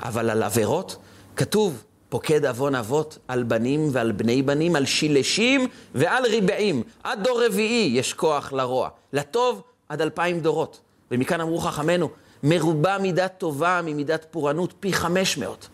אבל 0.01 0.29
על 0.29 0.43
עבירות 0.43 0.97
כתוב 1.35 1.83
פוקד 2.09 2.45
עוון 2.45 2.75
אבות 2.75 3.17
על 3.27 3.43
בנים 3.43 3.89
ועל 3.91 4.11
בני 4.11 4.41
בנים, 4.41 4.75
על 4.75 4.85
שילשים 4.85 5.67
ועל 5.95 6.25
ריבעים. 6.25 6.83
עד 7.03 7.23
דור 7.23 7.45
רביעי 7.45 7.91
יש 7.97 8.13
כוח 8.13 8.53
לרוע. 8.53 8.89
לטוב 9.13 9.61
עד 9.89 10.01
אלפיים 10.01 10.39
דורות. 10.39 10.79
ומכאן 11.11 11.41
אמרו 11.41 11.57
חכמינו, 11.57 12.09
מרובה 12.43 12.97
מידת 12.97 13.33
טובה 13.37 13.81
ממידת 13.83 14.25
פורענות 14.31 14.73
פי 14.79 14.93
חמש 14.93 15.37
מאות. 15.37 15.67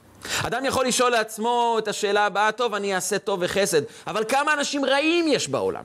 אדם 0.44 0.66
יכול 0.66 0.86
לשאול 0.86 1.12
לעצמו 1.12 1.76
את 1.80 1.88
השאלה 1.88 2.26
הבאה, 2.26 2.52
טוב, 2.52 2.74
אני 2.74 2.96
אעשה 2.96 3.20
טוב 3.20 3.40
וחסד, 3.44 3.82
אבל 4.08 4.24
כמה 4.28 4.54
אנשים 4.54 4.86
רעים 4.86 5.28
יש 5.28 5.48
בעולם? 5.48 5.84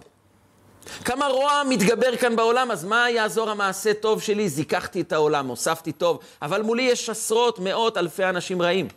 כמה 1.05 1.27
רוע 1.27 1.63
מתגבר 1.69 2.17
כאן 2.17 2.37
בעולם, 2.37 2.71
אז 2.71 2.85
מה 2.85 3.11
יעזור 3.11 3.51
המעשה 3.51 3.95
טוב 3.95 4.23
שלי? 4.23 4.49
זיככתי 4.49 5.01
את 5.01 5.13
העולם, 5.13 5.47
הוספתי 5.47 5.93
טוב, 5.93 6.19
אבל 6.43 6.63
מולי 6.63 6.83
יש 6.83 7.11
עשרות, 7.11 7.59
מאות, 7.59 7.97
אלפי 7.97 8.25
אנשים 8.25 8.63
רעים. 8.63 8.89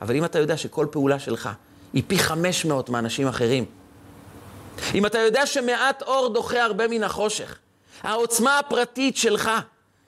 אבל 0.00 0.16
אם 0.16 0.24
אתה 0.24 0.38
יודע 0.38 0.56
שכל 0.56 0.86
פעולה 0.90 1.18
שלך 1.18 1.48
היא 1.92 2.02
פי 2.06 2.18
500 2.18 2.88
מאנשים 2.88 3.28
אחרים, 3.28 3.64
אם 4.94 5.06
אתה 5.06 5.18
יודע 5.18 5.46
שמעט 5.46 6.02
אור 6.02 6.28
דוחה 6.28 6.62
הרבה 6.62 6.88
מן 6.88 7.02
החושך, 7.02 7.58
העוצמה 8.02 8.58
הפרטית 8.58 9.16
שלך, 9.16 9.50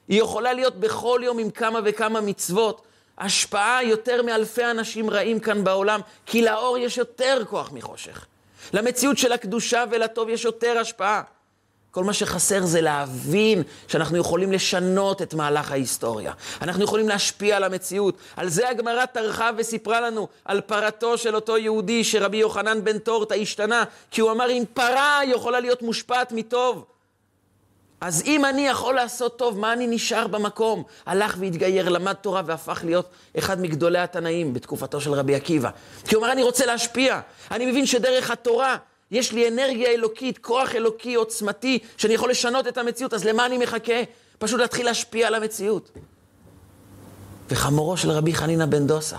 היא 0.08 0.20
יכולה 0.20 0.52
להיות 0.52 0.76
בכל 0.76 1.20
יום 1.24 1.38
עם 1.38 1.50
כמה 1.50 1.80
וכמה 1.84 2.20
מצוות, 2.20 2.82
השפעה 3.18 3.84
יותר 3.84 4.22
מאלפי 4.22 4.64
אנשים 4.64 5.10
רעים 5.10 5.40
כאן 5.40 5.64
בעולם, 5.64 6.00
כי 6.26 6.42
לאור 6.42 6.78
יש 6.78 6.98
יותר 6.98 7.42
כוח 7.50 7.72
מחושך. 7.72 8.26
למציאות 8.72 9.18
של 9.18 9.32
הקדושה 9.32 9.84
ולטוב 9.90 10.28
יש 10.28 10.44
יותר 10.44 10.78
השפעה. 10.78 11.22
כל 11.90 12.04
מה 12.04 12.12
שחסר 12.12 12.66
זה 12.66 12.80
להבין 12.80 13.62
שאנחנו 13.88 14.16
יכולים 14.18 14.52
לשנות 14.52 15.22
את 15.22 15.34
מהלך 15.34 15.72
ההיסטוריה. 15.72 16.32
אנחנו 16.62 16.84
יכולים 16.84 17.08
להשפיע 17.08 17.56
על 17.56 17.64
המציאות. 17.64 18.16
על 18.36 18.48
זה 18.48 18.68
הגמרא 18.68 19.06
טרחה 19.06 19.50
וסיפרה 19.56 20.00
לנו 20.00 20.28
על 20.44 20.60
פרתו 20.60 21.18
של 21.18 21.34
אותו 21.34 21.58
יהודי 21.58 22.04
שרבי 22.04 22.36
יוחנן 22.36 22.84
בן 22.84 22.98
תורתא 22.98 23.34
השתנה, 23.34 23.84
כי 24.10 24.20
הוא 24.20 24.30
אמר 24.30 24.50
אם 24.50 24.64
פרה 24.74 25.20
יכולה 25.26 25.60
להיות 25.60 25.82
מושפעת 25.82 26.32
מטוב, 26.32 26.84
אז 28.00 28.22
אם 28.26 28.44
אני 28.44 28.66
יכול 28.66 28.94
לעשות 28.94 29.38
טוב, 29.38 29.58
מה 29.58 29.72
אני 29.72 29.86
נשאר 29.86 30.26
במקום? 30.26 30.82
הלך 31.06 31.36
והתגייר, 31.40 31.88
למד 31.88 32.12
תורה 32.12 32.42
והפך 32.46 32.80
להיות 32.84 33.10
אחד 33.38 33.60
מגדולי 33.60 33.98
התנאים 33.98 34.54
בתקופתו 34.54 35.00
של 35.00 35.12
רבי 35.12 35.34
עקיבא. 35.34 35.70
כי 36.04 36.14
הוא 36.14 36.22
אומר, 36.22 36.32
אני 36.32 36.42
רוצה 36.42 36.66
להשפיע. 36.66 37.20
אני 37.50 37.66
מבין 37.66 37.86
שדרך 37.86 38.30
התורה 38.30 38.76
יש 39.10 39.32
לי 39.32 39.48
אנרגיה 39.48 39.90
אלוקית, 39.90 40.38
כוח 40.38 40.74
אלוקי 40.74 41.14
עוצמתי, 41.14 41.78
שאני 41.96 42.14
יכול 42.14 42.30
לשנות 42.30 42.68
את 42.68 42.78
המציאות, 42.78 43.14
אז 43.14 43.24
למה 43.24 43.46
אני 43.46 43.58
מחכה? 43.58 44.02
פשוט 44.38 44.60
להתחיל 44.60 44.86
להשפיע 44.86 45.26
על 45.26 45.34
המציאות. 45.34 45.90
וחמורו 47.50 47.96
של 47.96 48.10
רבי 48.10 48.34
חנינא 48.34 48.66
בן 48.66 48.86
דוסה 48.86 49.16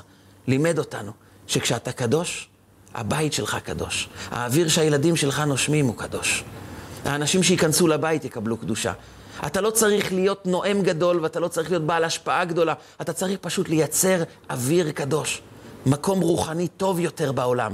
לימד 0.48 0.80
אותנו 0.80 1.12
שכשאתה 1.48 1.92
קדוש, 1.92 2.50
הבית 2.94 3.34
שלך 3.34 3.58
קדוש. 3.64 4.10
האוויר 4.32 4.68
שהילדים 4.68 5.16
שלך 5.16 5.40
נושמים 5.40 5.86
הוא 5.86 5.98
קדוש. 5.98 6.44
האנשים 7.06 7.44
שייכנסו 7.44 7.88
לבית 7.88 8.26
יקבלו 8.26 8.58
קדושה. 8.58 8.94
אתה 9.46 9.62
לא 9.62 9.70
צריך 9.70 10.14
להיות 10.14 10.46
נואם 10.46 10.82
גדול 10.82 11.20
ואתה 11.20 11.40
לא 11.40 11.48
צריך 11.48 11.72
להיות 11.72 11.84
בעל 11.84 12.04
השפעה 12.04 12.46
גדולה, 12.46 12.74
אתה 13.02 13.14
צריך 13.14 13.40
פשוט 13.42 13.70
לייצר 13.70 14.24
אוויר 14.50 14.92
קדוש, 14.92 15.42
מקום 15.86 16.22
רוחני 16.22 16.68
טוב 16.68 17.00
יותר 17.00 17.32
בעולם. 17.32 17.74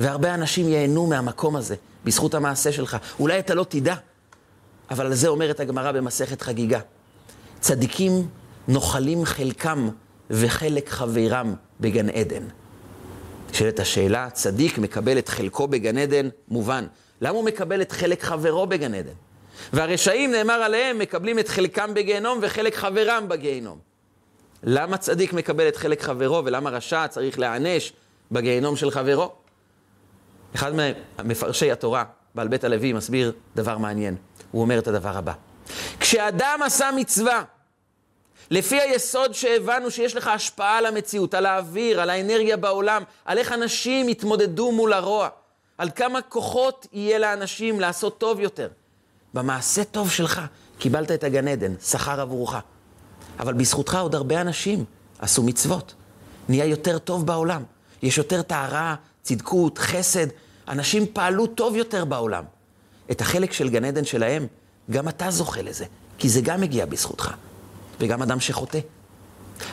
והרבה 0.00 0.34
אנשים 0.34 0.68
ייהנו 0.68 1.06
מהמקום 1.06 1.56
הזה, 1.56 1.74
בזכות 2.04 2.34
המעשה 2.34 2.72
שלך. 2.72 2.96
אולי 3.20 3.38
אתה 3.38 3.54
לא 3.54 3.66
תדע, 3.68 3.94
אבל 4.90 5.06
על 5.06 5.14
זה 5.14 5.28
אומרת 5.28 5.60
הגמרא 5.60 5.92
במסכת 5.92 6.42
חגיגה. 6.42 6.80
צדיקים 7.60 8.28
נוחלים 8.68 9.24
חלקם 9.24 9.88
וחלק 10.30 10.88
חברם 10.88 11.54
בגן 11.80 12.10
עדן. 12.10 12.42
נשאלת 13.50 13.80
השאלה, 13.80 14.30
צדיק 14.30 14.78
מקבל 14.78 15.18
את 15.18 15.28
חלקו 15.28 15.68
בגן 15.68 15.98
עדן? 15.98 16.28
מובן. 16.48 16.86
למה 17.20 17.36
הוא 17.36 17.44
מקבל 17.44 17.82
את 17.82 17.92
חלק 17.92 18.22
חברו 18.22 18.66
בגן 18.66 18.94
עדן? 18.94 19.12
והרשעים, 19.72 20.30
נאמר 20.30 20.52
עליהם, 20.52 20.98
מקבלים 20.98 21.38
את 21.38 21.48
חלקם 21.48 21.94
בגיהנום 21.94 22.38
וחלק 22.42 22.74
חברם 22.74 23.28
בגיהנום. 23.28 23.78
למה 24.62 24.96
צדיק 24.96 25.32
מקבל 25.32 25.68
את 25.68 25.76
חלק 25.76 26.02
חברו 26.02 26.42
ולמה 26.44 26.70
רשע 26.70 27.08
צריך 27.08 27.38
להיענש 27.38 27.92
בגיהנום 28.32 28.76
של 28.76 28.90
חברו? 28.90 29.32
אחד 30.54 30.72
ממפרשי 31.24 31.72
התורה, 31.72 32.04
בעל 32.34 32.48
בית 32.48 32.64
הלוי, 32.64 32.92
מסביר 32.92 33.32
דבר 33.56 33.78
מעניין. 33.78 34.16
הוא 34.50 34.62
אומר 34.62 34.78
את 34.78 34.88
הדבר 34.88 35.16
הבא: 35.16 35.32
כשאדם 36.00 36.60
עשה 36.64 36.90
מצווה, 36.96 37.42
לפי 38.50 38.80
היסוד 38.80 39.34
שהבנו 39.34 39.90
שיש 39.90 40.16
לך 40.16 40.28
השפעה 40.28 40.78
על 40.78 40.86
המציאות, 40.86 41.34
על 41.34 41.46
האוויר, 41.46 42.00
על 42.00 42.10
האנרגיה 42.10 42.56
בעולם, 42.56 43.02
על 43.24 43.38
איך 43.38 43.52
אנשים 43.52 44.08
יתמודדו 44.08 44.72
מול 44.72 44.92
הרוע, 44.92 45.28
על 45.78 45.90
כמה 45.90 46.22
כוחות 46.22 46.86
יהיה 46.92 47.18
לאנשים 47.18 47.80
לעשות 47.80 48.18
טוב 48.18 48.40
יותר. 48.40 48.68
במעשה 49.34 49.84
טוב 49.84 50.10
שלך 50.10 50.40
קיבלת 50.78 51.10
את 51.10 51.24
הגן 51.24 51.48
עדן, 51.48 51.74
שכר 51.80 52.20
עבורך. 52.20 52.54
אבל 53.38 53.52
בזכותך 53.54 53.94
עוד 53.94 54.14
הרבה 54.14 54.40
אנשים 54.40 54.84
עשו 55.18 55.42
מצוות. 55.42 55.94
נהיה 56.48 56.64
יותר 56.64 56.98
טוב 56.98 57.26
בעולם. 57.26 57.62
יש 58.02 58.18
יותר 58.18 58.42
טהרה, 58.42 58.94
צדקות, 59.22 59.78
חסד. 59.78 60.26
אנשים 60.68 61.06
פעלו 61.12 61.46
טוב 61.46 61.76
יותר 61.76 62.04
בעולם. 62.04 62.44
את 63.10 63.20
החלק 63.20 63.52
של 63.52 63.68
גן 63.68 63.84
עדן 63.84 64.04
שלהם, 64.04 64.46
גם 64.90 65.08
אתה 65.08 65.30
זוכה 65.30 65.62
לזה, 65.62 65.84
כי 66.18 66.28
זה 66.28 66.40
גם 66.40 66.60
מגיע 66.60 66.86
בזכותך. 66.86 67.34
וגם 68.00 68.22
אדם 68.22 68.40
שחוטא. 68.40 68.78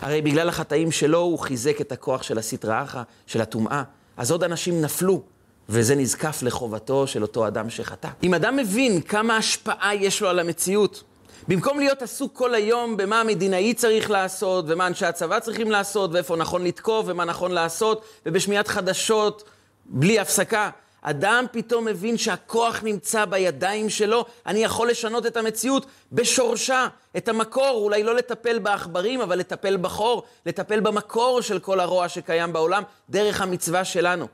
הרי 0.02 0.22
בגלל 0.22 0.50
החטאים 0.50 0.92
שלו 0.92 1.20
הוא 1.20 1.39
חיזק 1.39 1.82
את 1.82 1.92
הכוח 1.92 2.24
של 2.24 2.38
הסטרא 2.38 2.84
אחא, 2.84 3.02
של 3.28 3.42
הטומאה. 3.42 3.84
אז 4.18 4.32
עוד 4.32 4.44
אנשים 4.44 4.82
נפלו, 4.82 5.22
וזה 5.69 5.95
נזקף 5.95 6.43
לחובתו 6.43 7.08
של 7.08 7.21
אותו 7.21 7.47
אדם 7.47 7.69
שחטא. 7.69 8.10
אם 8.23 8.34
אדם 8.34 8.56
מבין 8.56 9.02
כמה 9.02 9.38
השפעה 9.38 9.95
יש 9.95 10.21
לו 10.21 10.30
על 10.30 10.39
המציאות, 10.39 11.04
במקום 11.47 11.80
להיות 11.80 12.02
עסוק 12.02 12.36
כל 12.36 12.56
היום 12.56 12.97
במה 12.97 13.19
המדינאי 13.21 13.73
צריך 13.73 14.12
לעשות, 14.12 14.65
ומה 14.67 14.88
אנשי 14.88 15.06
הצבא 15.06 15.39
צריכים 15.39 15.71
לעשות, 15.71 16.12
ואיפה 16.13 16.36
נכון 16.36 16.63
לתקוף, 16.63 17.06
ומה 17.10 17.26
נכון 17.26 17.52
לעשות, 17.52 18.06
ובשמיעת 18.26 18.67
חדשות 18.67 19.43
בלי 19.86 20.19
הפסקה, 20.19 20.69
אדם 21.02 21.45
פתאום 21.52 21.86
מבין 21.86 22.17
שהכוח 22.17 22.84
נמצא 22.84 23.26
בידיים 23.26 23.89
שלו, 23.89 24.26
אני 24.45 24.63
יכול 24.63 24.89
לשנות 24.89 25.26
את 25.26 25.38
המציאות 25.38 25.86
בשורשה, 26.12 26.88
את 27.17 27.28
המקור, 27.28 27.80
אולי 27.84 28.04
לא 28.04 28.15
לטפל 28.15 28.60
בעכברים, 28.60 29.21
אבל 29.21 29.39
לטפל 29.39 29.78
בחור, 29.78 30.23
לטפל 30.45 30.80
במקור 30.80 31.41
של 31.41 31.60
כל 31.60 31.80
הרוע 31.80 32.10
שקיים 32.10 32.54
בעולם, 32.54 32.84
דרך 33.10 33.41
המצווה 33.41 33.86
שלנו. 33.86 34.28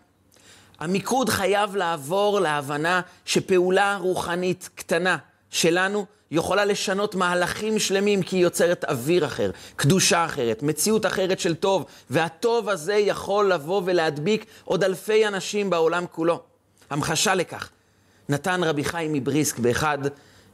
המיקוד 0.79 1.29
חייב 1.29 1.75
לעבור 1.75 2.39
להבנה 2.39 3.01
שפעולה 3.25 3.97
רוחנית 4.01 4.69
קטנה 4.75 5.17
שלנו 5.49 6.05
יכולה 6.31 6.65
לשנות 6.65 7.15
מהלכים 7.15 7.79
שלמים 7.79 8.23
כי 8.23 8.35
היא 8.35 8.43
יוצרת 8.43 8.85
אוויר 8.85 9.25
אחר, 9.25 9.51
קדושה 9.75 10.25
אחרת, 10.25 10.63
מציאות 10.63 11.05
אחרת 11.05 11.39
של 11.39 11.55
טוב, 11.55 11.85
והטוב 12.09 12.69
הזה 12.69 12.93
יכול 12.93 13.53
לבוא 13.53 13.81
ולהדביק 13.85 14.45
עוד 14.63 14.83
אלפי 14.83 15.27
אנשים 15.27 15.69
בעולם 15.69 16.05
כולו. 16.11 16.41
המחשה 16.89 17.35
לכך, 17.35 17.69
נתן 18.29 18.63
רבי 18.63 18.83
חיים 18.83 19.13
מבריסק 19.13 19.59
באחד 19.59 19.97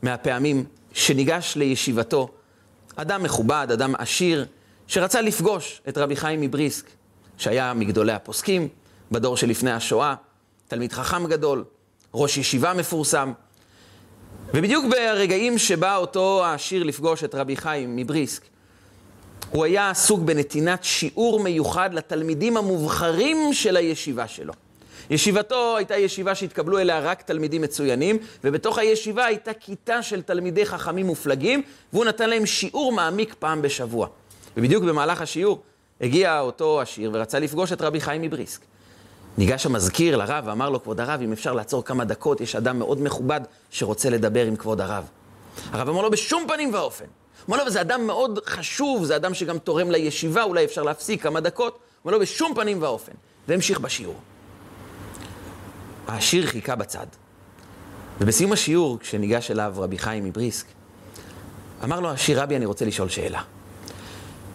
מהפעמים 0.02 0.66
שניגש 0.94 1.56
לישיבתו, 1.56 2.30
אדם 2.96 3.24
מכובד, 3.24 3.68
אדם 3.74 3.96
עשיר, 3.98 4.46
שרצה 4.88 5.22
לפגוש 5.22 5.82
את 5.90 5.98
רבי 5.98 6.16
חיים 6.16 6.42
מבריסק, 6.42 6.86
שהיה 7.38 7.74
מגדולי 7.74 8.14
הפוסקים 8.14 8.68
בדור 9.16 9.38
שלפני 9.38 9.72
השואה, 9.72 10.16
תלמיד 10.68 10.94
חכם 10.94 11.28
גדול, 11.28 11.64
ראש 12.14 12.38
ישיבה 12.38 12.74
מפורסם. 12.74 13.32
ובדיוק 14.54 14.86
ברגעים 14.92 15.58
שבא 15.58 15.98
אותו 15.98 16.46
העשיר 16.46 16.84
לפגוש 16.84 17.24
את 17.24 17.36
רבי 17.36 17.58
חיים 17.58 17.96
מבריסק, 17.96 18.42
הוא 19.52 19.66
היה 19.66 19.90
עסוק 19.90 20.20
בנתינת 20.20 20.84
שיעור 20.84 21.40
מיוחד 21.40 21.94
לתלמידים 21.94 22.58
המובחרים 22.58 23.54
של 23.54 23.78
הישיבה 23.78 24.28
שלו. 24.28 24.54
ישיבתו 25.10 25.78
הייתה 25.78 25.98
ישיבה 25.98 26.36
שהתקבלו 26.36 26.80
אליה 26.80 27.00
רק 27.00 27.22
תלמידים 27.22 27.62
מצוינים, 27.62 28.18
ובתוך 28.44 28.78
הישיבה 28.78 29.26
הייתה 29.26 29.54
כיתה 29.54 30.04
של 30.04 30.22
תלמידי 30.22 30.66
חכמים 30.66 31.06
מופלגים, 31.06 31.62
והוא 31.94 32.06
נתן 32.06 32.30
להם 32.30 32.46
שיעור 32.46 32.92
מעמיק 32.92 33.36
פעם 33.40 33.62
בשבוע. 33.62 34.08
ובדיוק 34.58 34.84
במהלך 34.84 35.22
השיעור 35.22 35.62
הגיע 36.02 36.40
אותו 36.40 36.82
עשיר 36.82 37.12
ורצה 37.14 37.40
לפגוש 37.40 37.74
את 37.74 37.82
רבי 37.82 38.02
חיים 38.02 38.22
מבריסק. 38.22 38.62
ניגש 39.38 39.66
המזכיר 39.66 40.18
לרב 40.18 40.44
ואמר 40.48 40.70
לו, 40.70 40.84
כבוד 40.84 41.00
הרב, 41.00 41.22
אם 41.22 41.32
אפשר 41.32 41.54
לעצור 41.54 41.86
כמה 41.86 42.06
דקות, 42.06 42.42
יש 42.42 42.56
אדם 42.56 42.80
מאוד 42.80 43.02
מכובד 43.02 43.42
שרוצה 43.72 44.10
לדבר 44.10 44.46
עם 44.46 44.56
כבוד 44.56 44.82
הרב. 44.82 45.04
הרב 45.72 45.90
אמר 45.90 46.02
לו, 46.02 46.12
בשום 46.12 46.46
פנים 46.48 46.74
ואופן. 46.74 47.06
אמר 47.50 47.64
לו, 47.64 47.70
זה 47.70 47.82
אדם 47.82 48.08
מאוד 48.08 48.40
חשוב, 48.46 49.06
זה 49.06 49.16
אדם 49.16 49.34
שגם 49.34 49.58
תורם 49.58 49.92
לישיבה, 49.92 50.44
אולי 50.44 50.66
אפשר 50.66 50.84
להפסיק 50.84 51.24
כמה 51.24 51.40
דקות. 51.40 51.80
אמר 52.06 52.14
לו, 52.14 52.20
בשום 52.20 52.56
פנים 52.56 52.82
ואופן. 52.82 53.12
והמשיך 53.48 53.80
בשיעור. 53.80 54.16
העשיר 56.08 56.48
חיכה 56.48 56.76
בצד. 56.76 57.08
ובסיום 58.22 58.52
השיעור, 58.52 59.00
כשניגש 59.00 59.52
אליו 59.52 59.74
רבי 59.78 59.98
חיים 59.98 60.24
מבריסק, 60.24 60.66
אמר 61.84 62.00
לו 62.00 62.10
העשיר, 62.10 62.42
רבי, 62.42 62.56
אני 62.56 62.66
רוצה 62.66 62.86
לשאול 62.86 63.10
שאלה. 63.10 63.42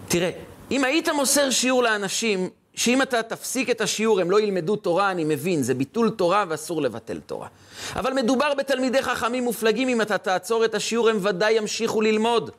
תראה, 0.08 0.30
אם 0.70 0.84
היית 0.84 1.08
מוסר 1.08 1.50
שיעור 1.50 1.82
לאנשים 1.82 2.48
שאם 2.80 3.02
אתה 3.02 3.22
תפסיק 3.22 3.70
את 3.70 3.80
השיעור 3.80 4.20
הם 4.20 4.30
לא 4.30 4.40
ילמדו 4.40 4.76
תורה, 4.76 5.10
אני 5.10 5.24
מבין, 5.24 5.62
זה 5.62 5.74
ביטול 5.74 6.10
תורה 6.10 6.44
ואסור 6.48 6.82
לבטל 6.82 7.20
תורה. 7.20 7.48
אבל 7.96 8.12
מדובר 8.12 8.54
בתלמידי 8.54 9.02
חכמים 9.02 9.44
מופלגים, 9.44 9.88
אם 9.88 10.02
אתה 10.02 10.18
תעצור 10.18 10.64
את 10.64 10.74
השיעור 10.74 11.08
הם 11.08 11.18
ודאי 11.22 11.52
ימשיכו 11.52 12.00
ללמוד. 12.00 12.50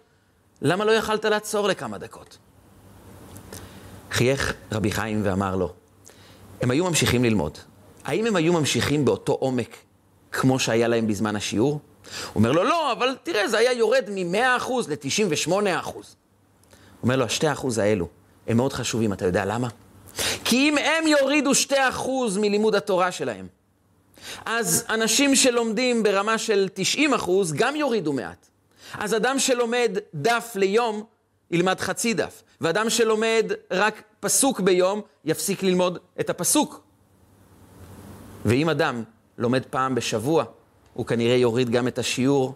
למה 0.61 0.85
לא 0.85 0.91
יכלת 0.91 1.25
לעצור 1.25 1.67
לכמה 1.67 1.97
דקות? 1.97 2.37
חייך 4.11 4.53
רבי 4.71 4.91
חיים 4.91 5.21
ואמר 5.23 5.55
לו, 5.55 5.73
הם 6.61 6.71
היו 6.71 6.85
ממשיכים 6.85 7.23
ללמוד. 7.23 7.57
האם 8.03 8.25
הם 8.25 8.35
היו 8.35 8.53
ממשיכים 8.53 9.05
באותו 9.05 9.33
עומק 9.33 9.75
כמו 10.31 10.59
שהיה 10.59 10.87
להם 10.87 11.07
בזמן 11.07 11.35
השיעור? 11.35 11.71
הוא 11.71 11.79
אומר 12.35 12.51
לו, 12.51 12.63
לא, 12.63 12.91
אבל 12.91 13.15
תראה, 13.23 13.47
זה 13.47 13.57
היה 13.57 13.73
יורד 13.73 14.03
מ-100% 14.09 14.71
ל-98%. 14.87 15.51
הוא 15.93 16.03
אומר 17.03 17.15
לו, 17.15 17.25
השתי 17.25 17.51
אחוז 17.51 17.77
האלו 17.77 18.07
הם 18.47 18.57
מאוד 18.57 18.73
חשובים, 18.73 19.13
אתה 19.13 19.25
יודע 19.25 19.45
למה? 19.45 19.67
כי 20.43 20.69
אם 20.69 20.77
הם 20.77 21.07
יורידו 21.07 21.51
2% 21.69 21.73
מלימוד 22.39 22.75
התורה 22.75 23.11
שלהם, 23.11 23.47
אז 24.45 24.85
אנשים 24.89 25.35
שלומדים 25.35 26.03
ברמה 26.03 26.37
של 26.37 26.67
90% 26.97 27.29
גם 27.55 27.75
יורידו 27.75 28.13
מעט. 28.13 28.47
אז 28.93 29.15
אדם 29.15 29.39
שלומד 29.39 29.97
דף 30.13 30.51
ליום, 30.55 31.03
ילמד 31.51 31.79
חצי 31.79 32.13
דף. 32.13 32.43
ואדם 32.61 32.89
שלומד 32.89 33.51
רק 33.71 34.01
פסוק 34.19 34.59
ביום, 34.59 35.01
יפסיק 35.25 35.63
ללמוד 35.63 35.97
את 36.19 36.29
הפסוק. 36.29 36.81
ואם 38.45 38.69
אדם 38.69 39.03
לומד 39.37 39.63
פעם 39.69 39.95
בשבוע, 39.95 40.43
הוא 40.93 41.05
כנראה 41.05 41.35
יוריד 41.35 41.69
גם 41.69 41.87
את 41.87 41.99
השיעור 41.99 42.55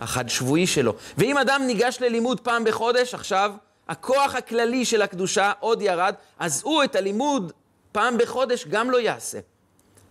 החד-שבועי 0.00 0.66
שלו. 0.66 0.94
ואם 1.18 1.38
אדם 1.38 1.62
ניגש 1.66 1.98
ללימוד 2.00 2.40
פעם 2.40 2.64
בחודש, 2.64 3.14
עכשיו 3.14 3.52
הכוח 3.88 4.34
הכללי 4.34 4.84
של 4.84 5.02
הקדושה 5.02 5.52
עוד 5.60 5.82
ירד, 5.82 6.14
אז 6.38 6.62
הוא 6.64 6.84
את 6.84 6.96
הלימוד 6.96 7.52
פעם 7.92 8.18
בחודש 8.18 8.66
גם 8.66 8.90
לא 8.90 9.00
יעשה. 9.00 9.38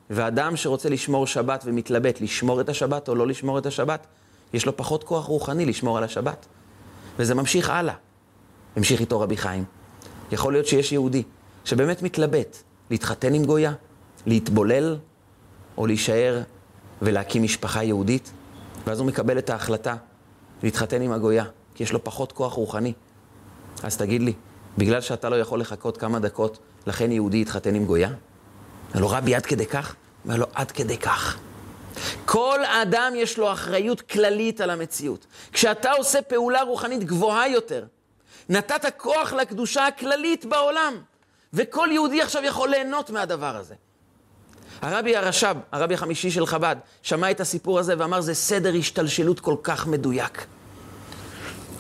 ואדם 0.10 0.56
שרוצה 0.56 0.90
לשמור 0.90 1.28
שבת 1.28 1.64
ומתלבט, 1.66 2.22
לשמור 2.22 2.62
את 2.62 2.70
השבת 2.70 3.10
או 3.10 3.16
לא 3.16 3.28
לשמור 3.28 3.60
את 3.60 3.66
השבת, 3.66 4.08
יש 4.54 4.66
לו 4.66 4.78
פחות 4.78 5.04
כוח 5.04 5.26
רוחני 5.26 5.66
לשמור 5.66 5.98
על 5.98 6.04
השבת. 6.04 6.46
וזה 7.20 7.36
ממשיך 7.36 7.70
הלאה. 7.70 7.94
המשיך 8.76 9.00
איתו 9.00 9.20
רבי 9.20 9.38
חיים. 9.38 9.64
יכול 10.32 10.54
להיות 10.54 10.68
שיש 10.68 10.92
יהודי 10.92 11.24
שבאמת 11.66 12.02
מתלבט 12.02 12.58
להתחתן 12.90 13.34
עם 13.34 13.46
גויה, 13.46 13.74
להתבולל, 14.26 14.98
או 15.78 15.88
להישאר 15.88 16.42
ולהקים 17.02 17.44
משפחה 17.44 17.84
יהודית, 17.84 18.32
ואז 18.88 19.00
הוא 19.00 19.08
מקבל 19.08 19.38
את 19.38 19.50
ההחלטה 19.50 19.96
להתחתן 20.64 21.02
עם 21.02 21.12
הגויה, 21.12 21.46
כי 21.76 21.84
יש 21.84 21.92
לו 21.92 22.04
פחות 22.04 22.32
כוח 22.32 22.54
רוחני. 22.54 22.94
אז 23.84 23.98
תגיד 23.98 24.22
לי, 24.22 24.34
בגלל 24.78 25.02
שאתה 25.02 25.30
לא 25.30 25.36
יכול 25.36 25.60
לחכות 25.60 25.98
כמה 25.98 26.20
דקות, 26.20 26.58
לכן 26.88 27.12
יהודי 27.12 27.42
יתחתן 27.42 27.76
עם 27.76 27.86
גויה? 27.86 28.10
אומר 28.10 29.02
לו, 29.02 29.10
רבי, 29.10 29.36
עד 29.36 29.46
כדי 29.46 29.66
כך? 29.66 29.96
אומר 30.26 30.38
לו, 30.38 30.46
עד 30.54 30.72
כדי 30.72 30.98
כך. 30.98 31.38
כל 32.26 32.60
אדם 32.66 33.14
יש 33.16 33.38
לו 33.38 33.52
אחריות 33.52 34.02
כללית 34.02 34.62
על 34.62 34.70
המציאות. 34.70 35.26
כשאתה 35.52 35.92
עושה 35.92 36.22
פעולה 36.22 36.62
רוחנית 36.62 37.04
גבוהה 37.04 37.48
יותר, 37.48 37.86
נתת 38.50 38.86
כוח 38.98 39.34
לקדושה 39.34 39.88
הכללית 39.88 40.46
בעולם, 40.46 40.94
וכל 41.54 41.88
יהודי 41.92 42.22
עכשיו 42.22 42.44
יכול 42.44 42.70
ליהנות 42.70 43.10
מהדבר 43.10 43.56
הזה. 43.56 43.76
הרבי 44.82 45.16
הרש"ב, 45.16 45.58
הרבי 45.72 45.94
החמישי 45.94 46.32
של 46.32 46.46
חב"ד, 46.46 46.76
שמע 47.02 47.32
את 47.32 47.40
הסיפור 47.40 47.80
הזה 47.80 47.94
ואמר, 47.98 48.22
זה 48.22 48.34
סדר 48.34 48.74
השתלשלות 48.80 49.40
כל 49.40 49.56
כך 49.64 49.88
מדויק. 49.88 50.46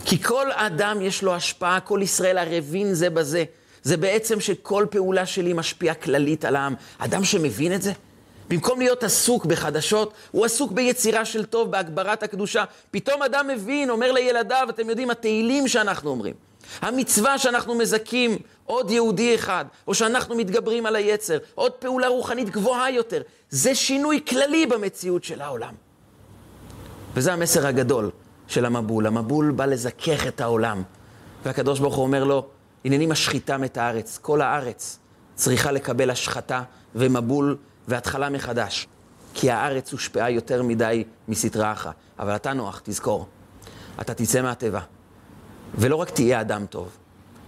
כי 0.05 0.23
כל 0.23 0.51
אדם 0.51 1.01
יש 1.01 1.23
לו 1.23 1.35
השפעה, 1.35 1.79
כל 1.79 1.99
ישראל 2.03 2.37
ערבים 2.37 2.93
זה 2.93 3.09
בזה. 3.09 3.43
זה 3.83 3.97
בעצם 3.97 4.39
שכל 4.39 4.85
פעולה 4.89 5.25
שלי 5.25 5.53
משפיעה 5.53 5.95
כללית 5.95 6.45
על 6.45 6.55
העם. 6.55 6.75
אדם 6.97 7.23
שמבין 7.23 7.73
את 7.73 7.81
זה, 7.81 7.91
במקום 8.49 8.79
להיות 8.79 9.03
עסוק 9.03 9.45
בחדשות, 9.45 10.13
הוא 10.31 10.45
עסוק 10.45 10.71
ביצירה 10.71 11.25
של 11.25 11.45
טוב, 11.45 11.71
בהגברת 11.71 12.23
הקדושה. 12.23 12.63
פתאום 12.91 13.23
אדם 13.23 13.47
מבין, 13.47 13.89
אומר 13.89 14.11
לילדיו, 14.11 14.67
אתם 14.69 14.89
יודעים, 14.89 15.09
התהילים 15.09 15.67
שאנחנו 15.67 16.09
אומרים, 16.09 16.33
המצווה 16.81 17.37
שאנחנו 17.37 17.75
מזכים 17.75 18.37
עוד 18.65 18.91
יהודי 18.91 19.35
אחד, 19.35 19.65
או 19.87 19.93
שאנחנו 19.93 20.35
מתגברים 20.35 20.85
על 20.85 20.95
היצר, 20.95 21.37
עוד 21.55 21.71
פעולה 21.71 22.07
רוחנית 22.07 22.49
גבוהה 22.49 22.91
יותר, 22.91 23.21
זה 23.49 23.75
שינוי 23.75 24.21
כללי 24.29 24.65
במציאות 24.65 25.23
של 25.23 25.41
העולם. 25.41 25.73
וזה 27.13 27.33
המסר 27.33 27.67
הגדול. 27.67 28.11
של 28.47 28.65
המבול. 28.65 29.07
המבול 29.07 29.51
בא 29.51 29.65
לזכך 29.65 30.27
את 30.27 30.41
העולם. 30.41 30.83
והקדוש 31.45 31.79
ברוך 31.79 31.95
הוא 31.95 32.03
אומר 32.03 32.23
לו, 32.23 32.45
הנני 32.85 33.05
משחיתם 33.05 33.63
את 33.63 33.77
הארץ. 33.77 34.19
כל 34.21 34.41
הארץ 34.41 34.99
צריכה 35.35 35.71
לקבל 35.71 36.09
השחתה 36.09 36.61
ומבול 36.95 37.57
והתחלה 37.87 38.29
מחדש. 38.29 38.87
כי 39.33 39.51
הארץ 39.51 39.91
הושפעה 39.91 40.31
יותר 40.31 40.63
מדי 40.63 41.03
מסטרה 41.27 41.71
אחת. 41.71 41.93
אבל 42.19 42.35
אתה 42.35 42.53
נוח, 42.53 42.81
תזכור, 42.83 43.27
אתה 44.01 44.13
תצא 44.13 44.41
מהטבע. 44.41 44.79
ולא 45.77 45.95
רק 45.95 46.09
תהיה 46.09 46.41
אדם 46.41 46.65
טוב, 46.65 46.89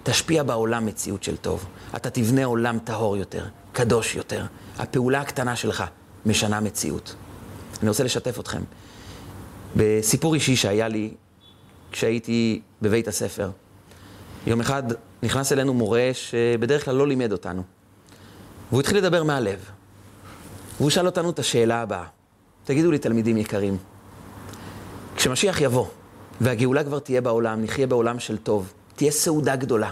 תשפיע 0.03 0.43
בעולם 0.43 0.86
מציאות 0.86 1.24
של 1.24 1.38
טוב. 1.38 1.65
אתה 1.95 2.09
תבנה 2.09 2.45
עולם 2.45 2.80
טהור 2.80 3.17
יותר, 3.17 3.45
קדוש 3.72 4.15
יותר. 4.15 4.45
הפעולה 4.78 5.22
הקטנה 5.22 5.55
שלך 5.55 5.84
משנה 6.26 6.59
מציאות. 6.59 7.15
אני 7.82 7.89
רוצה 7.89 8.03
לשתף 8.03 8.39
אתכם. 8.39 8.61
בסיפור 9.78 10.34
אישי 10.36 10.55
שהיה 10.55 10.88
לי 10.88 11.11
כשהייתי 11.91 12.61
בבית 12.82 13.07
הספר. 13.07 13.49
יום 14.47 14.59
אחד 14.59 14.84
נכנס 15.23 15.51
אלינו 15.51 15.73
מורה 15.73 16.09
שבדרך 16.13 16.86
כלל 16.86 16.95
לא 16.95 17.07
לימד 17.07 17.32
אותנו. 17.32 17.63
והוא 18.69 18.80
התחיל 18.80 18.97
לדבר 18.97 19.23
מהלב. 19.23 19.59
והוא 20.80 20.89
שאל 20.89 21.05
אותנו 21.05 21.30
את 21.30 21.39
השאלה 21.39 21.82
הבאה. 21.82 22.03
תגידו 22.63 22.91
לי, 22.91 22.97
תלמידים 22.97 23.38
יקרים, 23.38 23.78
כשמשיח 25.15 25.61
יבוא 25.61 25.86
והגאולה 26.41 26.84
כבר 26.84 26.99
תהיה 26.99 27.21
בעולם, 27.21 27.63
נחיה 27.63 27.88
בעולם 27.88 28.19
של 28.19 28.38
טוב, 28.38 28.73
תהיה 28.95 29.11
סעודה 29.11 29.55
גדולה. 29.55 29.91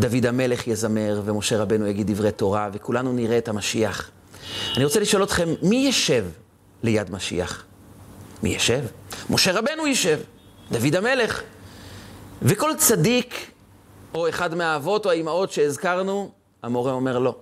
דוד 0.00 0.26
המלך 0.26 0.66
יזמר 0.66 1.22
ומשה 1.24 1.58
רבנו 1.58 1.86
יגיד 1.86 2.10
דברי 2.10 2.32
תורה 2.32 2.68
וכולנו 2.72 3.12
נראה 3.12 3.38
את 3.38 3.48
המשיח. 3.48 4.10
אני 4.76 4.84
רוצה 4.84 5.00
לשאול 5.00 5.22
אתכם, 5.22 5.48
מי 5.62 5.76
ישב 5.76 6.24
ליד 6.82 7.10
משיח? 7.10 7.64
מי 8.42 8.48
ישב? 8.48 8.84
משה 9.30 9.52
רבנו 9.52 9.86
יישב, 9.86 10.20
דוד 10.70 10.94
המלך. 10.94 11.42
וכל 12.42 12.70
צדיק, 12.78 13.50
או 14.14 14.28
אחד 14.28 14.54
מהאבות 14.54 15.06
או 15.06 15.10
האימהות 15.10 15.52
שהזכרנו, 15.52 16.30
המורה 16.62 16.92
אומר 16.92 17.18
לא. 17.18 17.36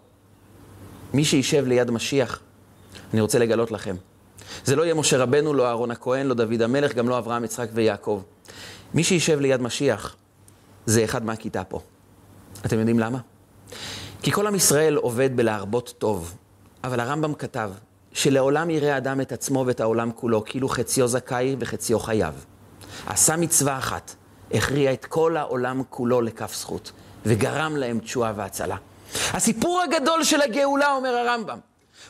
מי 1.15 1.25
שישב 1.25 1.67
ליד 1.67 1.91
משיח, 1.91 2.41
אני 3.13 3.21
רוצה 3.21 3.39
לגלות 3.39 3.71
לכם. 3.71 3.97
זה 4.65 4.77
לא 4.77 4.83
יהיה 4.83 4.95
משה 4.95 5.19
רבנו, 5.19 5.55
לא 5.55 5.67
אהרון 5.67 5.91
הכהן, 5.91 6.27
לא 6.27 6.35
דוד 6.35 6.63
המלך, 6.63 6.95
גם 6.95 7.09
לא 7.09 7.19
אברהם, 7.19 7.45
יצחק 7.45 7.69
ויעקב. 7.73 8.23
מי 8.95 9.05
שישב 9.05 9.41
ליד 9.41 9.63
משיח, 9.63 10.17
זה 10.87 11.05
אחד 11.05 11.25
מהכיתה 11.25 11.65
פה. 11.65 11.81
אתם 12.67 12.79
יודעים 12.79 12.99
למה? 12.99 13.19
כי 14.23 14.33
כל 14.33 14.47
עם 14.47 14.55
ישראל 14.55 14.97
עובד 14.97 15.37
בלהרבות 15.37 15.95
טוב, 15.99 16.35
אבל 16.85 17.01
הרמב"ם 17.01 17.35
כתב 17.35 17.71
שלעולם 18.15 18.71
יראה 18.71 18.97
אדם 18.97 19.21
את 19.21 19.33
עצמו 19.33 19.65
ואת 19.67 19.81
העולם 19.81 20.13
כולו, 20.13 20.45
כאילו 20.45 20.69
חציו 20.69 21.09
זכאי 21.09 21.57
וחציו 21.59 21.99
חייב. 21.99 22.45
עשה 23.07 23.37
מצווה 23.37 23.79
אחת, 23.79 24.15
הכריע 24.53 24.93
את 24.93 25.05
כל 25.05 25.37
העולם 25.37 25.83
כולו 25.91 26.21
לכף 26.21 26.55
זכות, 26.55 26.93
וגרם 27.27 27.77
להם 27.77 27.99
תשועה 27.99 28.33
והצלה. 28.37 28.77
הסיפור 29.33 29.83
הגדול 29.83 30.25
של 30.25 30.43
הגאולה, 30.43 30.93
אומר 30.93 31.15
הרמב"ם, 31.15 31.59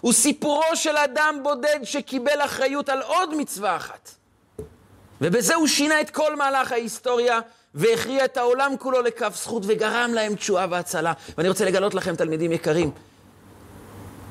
הוא 0.00 0.12
סיפורו 0.12 0.62
של 0.74 0.96
אדם 0.96 1.40
בודד 1.42 1.78
שקיבל 1.84 2.40
אחריות 2.44 2.88
על 2.88 3.02
עוד 3.02 3.34
מצווה 3.36 3.76
אחת. 3.76 4.10
ובזה 5.20 5.54
הוא 5.54 5.66
שינה 5.66 6.00
את 6.00 6.10
כל 6.10 6.36
מהלך 6.36 6.72
ההיסטוריה 6.72 7.40
והכריע 7.74 8.24
את 8.24 8.36
העולם 8.36 8.72
כולו 8.78 9.02
לכף 9.02 9.36
זכות 9.36 9.62
וגרם 9.66 10.10
להם 10.14 10.34
תשועה 10.34 10.66
והצלה. 10.70 11.12
ואני 11.38 11.48
רוצה 11.48 11.64
לגלות 11.64 11.94
לכם, 11.94 12.16
תלמידים 12.16 12.52
יקרים, 12.52 12.90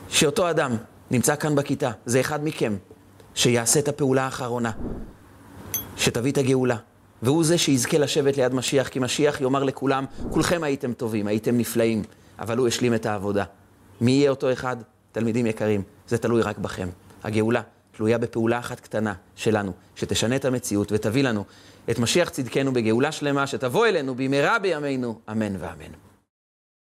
שאותו 0.10 0.50
אדם 0.50 0.78
נמצא 1.12 1.36
כאן 1.36 1.56
בכיתה, 1.56 1.92
זה 2.06 2.20
אחד 2.20 2.44
מכם, 2.44 2.76
שיעשה 3.36 3.80
את 3.80 3.88
הפעולה 3.88 4.24
האחרונה, 4.24 4.72
שתביא 5.98 6.32
את 6.32 6.38
הגאולה. 6.38 6.78
והוא 7.22 7.44
זה 7.44 7.58
שיזכה 7.58 7.98
לשבת 7.98 8.38
ליד 8.38 8.54
משיח, 8.54 8.88
כי 8.88 9.00
משיח 9.00 9.42
יאמר 9.42 9.64
לכולם, 9.64 10.06
כולכם 10.30 10.64
הייתם 10.64 10.94
טובים, 10.94 11.28
הייתם 11.28 11.58
נפלאים, 11.58 12.04
אבל 12.40 12.58
הוא 12.58 12.68
השלים 12.68 12.94
את 12.94 13.06
העבודה. 13.06 13.44
מי 14.02 14.12
יהיה 14.12 14.30
אותו 14.30 14.54
אחד? 14.54 14.78
תלמידים 15.12 15.46
יקרים, 15.46 15.84
זה 16.08 16.18
תלוי 16.18 16.42
רק 16.42 16.58
בכם. 16.58 16.90
הגאולה 17.24 17.62
תלויה 17.98 18.18
בפעולה 18.18 18.60
אחת 18.60 18.80
קטנה 18.80 19.14
שלנו, 19.36 19.72
שתשנה 19.96 20.36
את 20.36 20.46
המציאות 20.46 20.92
ותביא 20.92 21.24
לנו 21.24 21.44
את 21.90 22.00
משיח 22.00 22.30
צדקנו 22.30 22.74
בגאולה 22.74 23.12
שלמה, 23.12 23.48
שתבוא 23.48 23.88
אלינו 23.88 24.16
במהרה 24.16 24.60
בימינו, 24.60 25.20
אמן 25.32 25.56
ואמן. 25.60 26.13